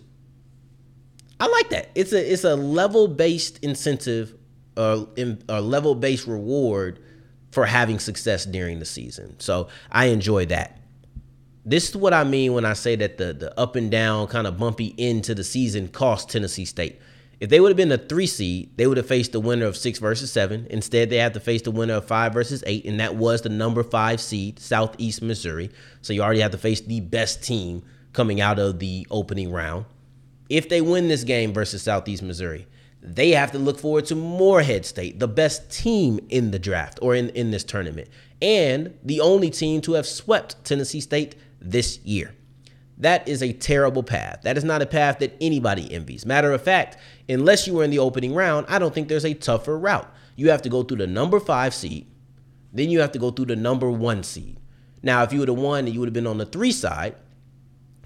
I 1.39 1.47
like 1.47 1.69
that. 1.69 1.89
It's 1.95 2.13
a 2.13 2.31
it's 2.33 2.43
a 2.43 2.55
level 2.55 3.07
based 3.07 3.63
incentive, 3.63 4.33
uh, 4.75 5.05
in, 5.15 5.43
a 5.47 5.61
level 5.61 5.95
based 5.95 6.27
reward 6.27 6.99
for 7.51 7.65
having 7.65 7.99
success 7.99 8.45
during 8.45 8.79
the 8.79 8.85
season. 8.85 9.39
So 9.39 9.67
I 9.91 10.05
enjoy 10.05 10.47
that 10.47 10.77
this 11.67 11.89
is 11.89 11.97
what 11.97 12.13
I 12.13 12.23
mean 12.23 12.53
when 12.53 12.63
I 12.63 12.73
say 12.73 12.95
that 12.95 13.17
the 13.17 13.33
the 13.33 13.59
up 13.59 13.75
and 13.75 13.91
down 13.91 14.27
kind 14.27 14.47
of 14.47 14.57
bumpy 14.57 14.95
end 14.97 15.25
to 15.25 15.35
the 15.35 15.43
season 15.43 15.89
cost 15.89 16.29
Tennessee 16.29 16.63
State. 16.63 16.99
If 17.41 17.49
they 17.49 17.59
would 17.59 17.69
have 17.69 17.77
been 17.77 17.91
a 17.91 17.97
three 17.97 18.25
seed, 18.25 18.77
they 18.77 18.87
would 18.87 18.97
have 18.97 19.05
faced 19.05 19.33
the 19.33 19.41
winner 19.41 19.65
of 19.65 19.75
six 19.75 19.99
versus 19.99 20.31
seven. 20.31 20.65
Instead, 20.69 21.09
they 21.09 21.17
had 21.17 21.33
to 21.33 21.39
face 21.41 21.61
the 21.61 21.69
winner 21.69 21.95
of 21.95 22.07
five 22.07 22.33
versus 22.33 22.63
eight, 22.65 22.85
and 22.85 22.99
that 23.01 23.15
was 23.15 23.41
the 23.41 23.49
number 23.49 23.83
five 23.83 24.21
seed, 24.21 24.59
Southeast 24.59 25.21
Missouri. 25.21 25.69
So 26.01 26.13
you 26.13 26.21
already 26.21 26.39
have 26.39 26.51
to 26.51 26.57
face 26.57 26.81
the 26.81 27.01
best 27.01 27.43
team 27.43 27.83
coming 28.13 28.39
out 28.39 28.57
of 28.59 28.79
the 28.79 29.05
opening 29.11 29.51
round. 29.51 29.85
If 30.49 30.69
they 30.69 30.81
win 30.81 31.07
this 31.07 31.23
game 31.23 31.53
versus 31.53 31.81
Southeast 31.81 32.23
Missouri, 32.23 32.67
they 33.01 33.31
have 33.31 33.51
to 33.51 33.59
look 33.59 33.79
forward 33.79 34.05
to 34.05 34.15
Morehead 34.15 34.85
State, 34.85 35.19
the 35.19 35.27
best 35.27 35.71
team 35.71 36.19
in 36.29 36.51
the 36.51 36.59
draft 36.59 36.99
or 37.01 37.15
in, 37.15 37.29
in 37.29 37.51
this 37.51 37.63
tournament, 37.63 38.09
and 38.41 38.97
the 39.03 39.21
only 39.21 39.49
team 39.49 39.81
to 39.81 39.93
have 39.93 40.05
swept 40.05 40.63
Tennessee 40.65 41.01
State 41.01 41.35
this 41.61 41.99
year. 41.99 42.33
That 42.97 43.27
is 43.27 43.43
a 43.43 43.53
terrible 43.53 44.01
path. 44.01 44.39
That 44.41 44.57
is 44.57 44.63
not 44.63 44.81
a 44.81 44.87
path 44.87 45.19
that 45.19 45.37
anybody 45.39 45.91
envies. 45.93 46.25
Matter 46.25 46.51
of 46.51 46.63
fact, 46.63 46.97
unless 47.29 47.67
you 47.67 47.75
were 47.75 47.83
in 47.83 47.91
the 47.91 47.99
opening 47.99 48.33
round, 48.33 48.65
I 48.69 48.79
don't 48.79 48.93
think 48.93 49.07
there's 49.07 49.25
a 49.25 49.35
tougher 49.35 49.77
route. 49.77 50.11
You 50.35 50.49
have 50.49 50.63
to 50.63 50.69
go 50.69 50.83
through 50.83 50.97
the 50.97 51.07
number 51.07 51.39
five 51.39 51.75
seed, 51.75 52.07
then 52.73 52.89
you 52.89 52.99
have 52.99 53.11
to 53.11 53.19
go 53.19 53.31
through 53.31 53.45
the 53.45 53.55
number 53.55 53.89
one 53.91 54.23
seed. 54.23 54.59
Now, 55.03 55.23
if 55.23 55.31
you 55.31 55.39
would 55.39 55.47
have 55.47 55.57
won, 55.57 55.85
and 55.85 55.93
you 55.93 55.99
would 55.99 56.07
have 56.07 56.13
been 56.13 56.27
on 56.27 56.39
the 56.39 56.45
three 56.45 56.71
side, 56.71 57.15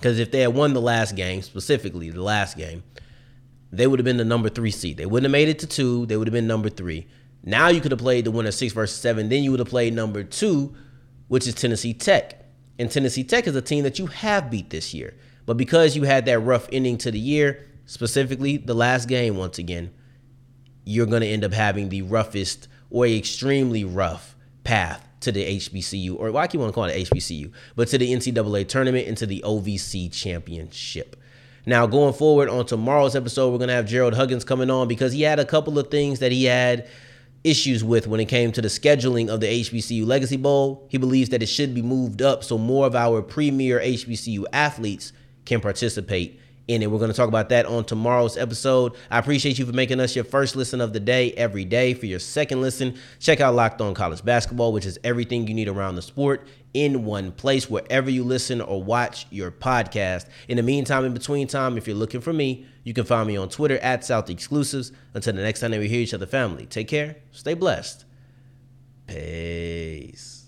because 0.02 0.18
if 0.18 0.32
they 0.32 0.40
had 0.40 0.56
won 0.56 0.74
the 0.74 0.82
last 0.82 1.16
game, 1.16 1.44
specifically 1.44 2.10
the 2.10 2.24
last 2.24 2.58
game, 2.58 2.82
they 3.72 3.86
would 3.86 4.00
have 4.00 4.04
been 4.04 4.18
the 4.18 4.26
number 4.26 4.50
three 4.50 4.72
seed. 4.72 4.98
They 4.98 5.06
wouldn't 5.06 5.26
have 5.26 5.32
made 5.32 5.48
it 5.48 5.60
to 5.60 5.68
two, 5.68 6.08
they 6.08 6.18
would 6.18 6.28
have 6.28 6.34
been 6.34 6.48
number 6.48 6.70
three. 6.70 7.06
Now 7.44 7.68
you 7.68 7.82
could 7.82 7.92
have 7.92 8.00
played 8.00 8.26
the 8.26 8.32
winner 8.32 8.50
six 8.50 8.74
versus 8.74 9.00
seven, 9.00 9.30
then 9.30 9.44
you 9.44 9.52
would 9.52 9.60
have 9.60 9.70
played 9.70 9.94
number 9.94 10.24
two, 10.24 10.76
which 11.28 11.46
is 11.46 11.54
Tennessee 11.54 11.94
Tech. 11.94 12.46
And 12.80 12.90
Tennessee 12.90 13.24
Tech 13.24 13.46
is 13.46 13.56
a 13.56 13.62
team 13.62 13.84
that 13.84 14.00
you 14.00 14.08
have 14.08 14.50
beat 14.50 14.72
this 14.72 14.92
year. 14.92 15.14
But 15.46 15.58
because 15.58 15.96
you 15.96 16.04
had 16.04 16.26
that 16.26 16.40
rough 16.40 16.68
ending 16.72 16.98
to 17.00 17.12
the 17.12 17.20
year, 17.20 17.68
specifically 17.86 18.58
the 18.58 18.74
last 18.74 19.08
game, 19.08 19.38
once 19.38 19.60
again, 19.60 19.92
you're 20.84 21.06
going 21.06 21.22
to 21.22 21.28
end 21.28 21.44
up 21.44 21.54
having 21.54 21.90
the 21.90 22.02
roughest 22.02 22.68
or 22.90 23.06
extremely 23.06 23.86
rough 23.86 24.36
path 24.64 25.08
to 25.22 25.32
the 25.32 25.58
HBCU, 25.58 26.16
or 26.20 26.32
why 26.32 26.42
well, 26.42 26.48
keep 26.48 26.62
on 26.62 26.74
calling 26.74 26.96
it 26.96 27.10
HBCU, 27.10 27.52
but 27.76 27.88
to 27.90 27.98
the 27.98 28.12
NCAA 28.12 28.68
tournament 28.68 29.08
and 29.08 29.18
to 29.18 29.26
the 29.26 29.44
OVC 29.46 30.12
championship. 30.12 31.16
Now, 31.66 31.86
going 31.86 32.14
forward 32.14 32.50
on 32.50 32.66
tomorrow's 32.66 33.16
episode, 33.16 33.52
we're 33.52 33.60
going 33.60 33.68
to 33.68 33.76
have 33.76 33.86
Gerald 33.86 34.16
Huggins 34.16 34.44
coming 34.44 34.72
on 34.72 34.88
because 34.88 35.14
he 35.14 35.22
had 35.22 35.40
a 35.40 35.46
couple 35.46 35.78
of 35.78 35.90
things 35.90 36.20
that 36.20 36.32
he 36.32 36.46
had 36.46 36.88
issues 37.44 37.84
with 37.84 38.08
when 38.08 38.20
it 38.20 38.26
came 38.26 38.52
to 38.52 38.62
the 38.62 38.68
scheduling 38.68 39.30
of 39.30 39.40
the 39.40 39.48
HBCU 39.48 40.06
Legacy 40.06 40.38
Bowl. 40.38 40.88
He 40.90 40.98
believes 40.98 41.30
that 41.30 41.44
it 41.44 41.48
should 41.48 41.74
be 41.74 41.82
moved 41.82 42.22
up 42.22 42.44
so 42.44 42.58
more 42.58 42.88
of 42.88 42.96
our 42.96 43.22
premier 43.22 43.80
HBCU 43.80 44.46
athletes 44.54 45.14
can 45.46 45.62
participate 45.62 46.40
in 46.68 46.82
it. 46.82 46.90
We're 46.90 47.00
going 47.00 47.12
to 47.12 47.18
talk 47.18 47.28
about 47.28 47.50
that 47.50 47.66
on 47.66 47.86
tomorrow's 47.86 48.38
episode. 48.38 48.94
I 49.10 49.20
appreciate 49.20 49.60
you 49.60 49.66
for 49.66 49.74
making 49.74 50.00
us 50.00 50.16
your 50.16 50.26
first 50.26 50.56
listen 50.56 50.82
of 50.82 50.94
the 50.94 51.00
day 51.00 51.32
every 51.34 51.66
day. 51.66 51.94
For 51.94 52.06
your 52.06 52.20
second 52.20 52.62
listen, 52.62 52.98
check 53.20 53.40
out 53.40 53.56
Locked 53.56 53.82
On 53.82 53.94
College 53.94 54.24
Basketball, 54.24 54.74
which 54.74 54.86
is 54.86 55.00
everything 55.04 55.48
you 55.48 55.54
need 55.54 55.68
around 55.68 55.96
the 55.96 56.02
sport 56.02 56.48
in 56.74 57.04
one 57.04 57.32
place 57.32 57.70
wherever 57.70 58.10
you 58.10 58.24
listen 58.24 58.62
or 58.62 58.82
watch 58.82 59.28
your 59.30 59.52
podcast. 59.52 60.28
In 60.48 60.58
the 60.58 60.64
meantime, 60.64 61.06
in 61.06 61.14
between 61.14 61.48
time, 61.48 61.78
if 61.78 61.88
you're 61.88 61.96
looking 61.96 62.22
for 62.22 62.34
me, 62.34 62.66
you 62.84 62.94
can 62.94 63.06
find 63.06 63.28
me 63.28 63.38
on 63.38 63.50
Twitter 63.50 63.78
at 63.80 64.06
South 64.06 64.30
Exclusives. 64.30 64.92
Until 65.14 65.34
the 65.34 65.42
next 65.42 65.60
time 65.60 65.72
that 65.72 65.80
we 65.80 65.90
hear 65.90 66.02
each 66.02 66.14
other, 66.14 66.26
family, 66.26 66.66
take 66.66 66.88
care, 66.88 67.18
stay 67.32 67.54
blessed. 67.54 68.06
Peace. 69.08 70.41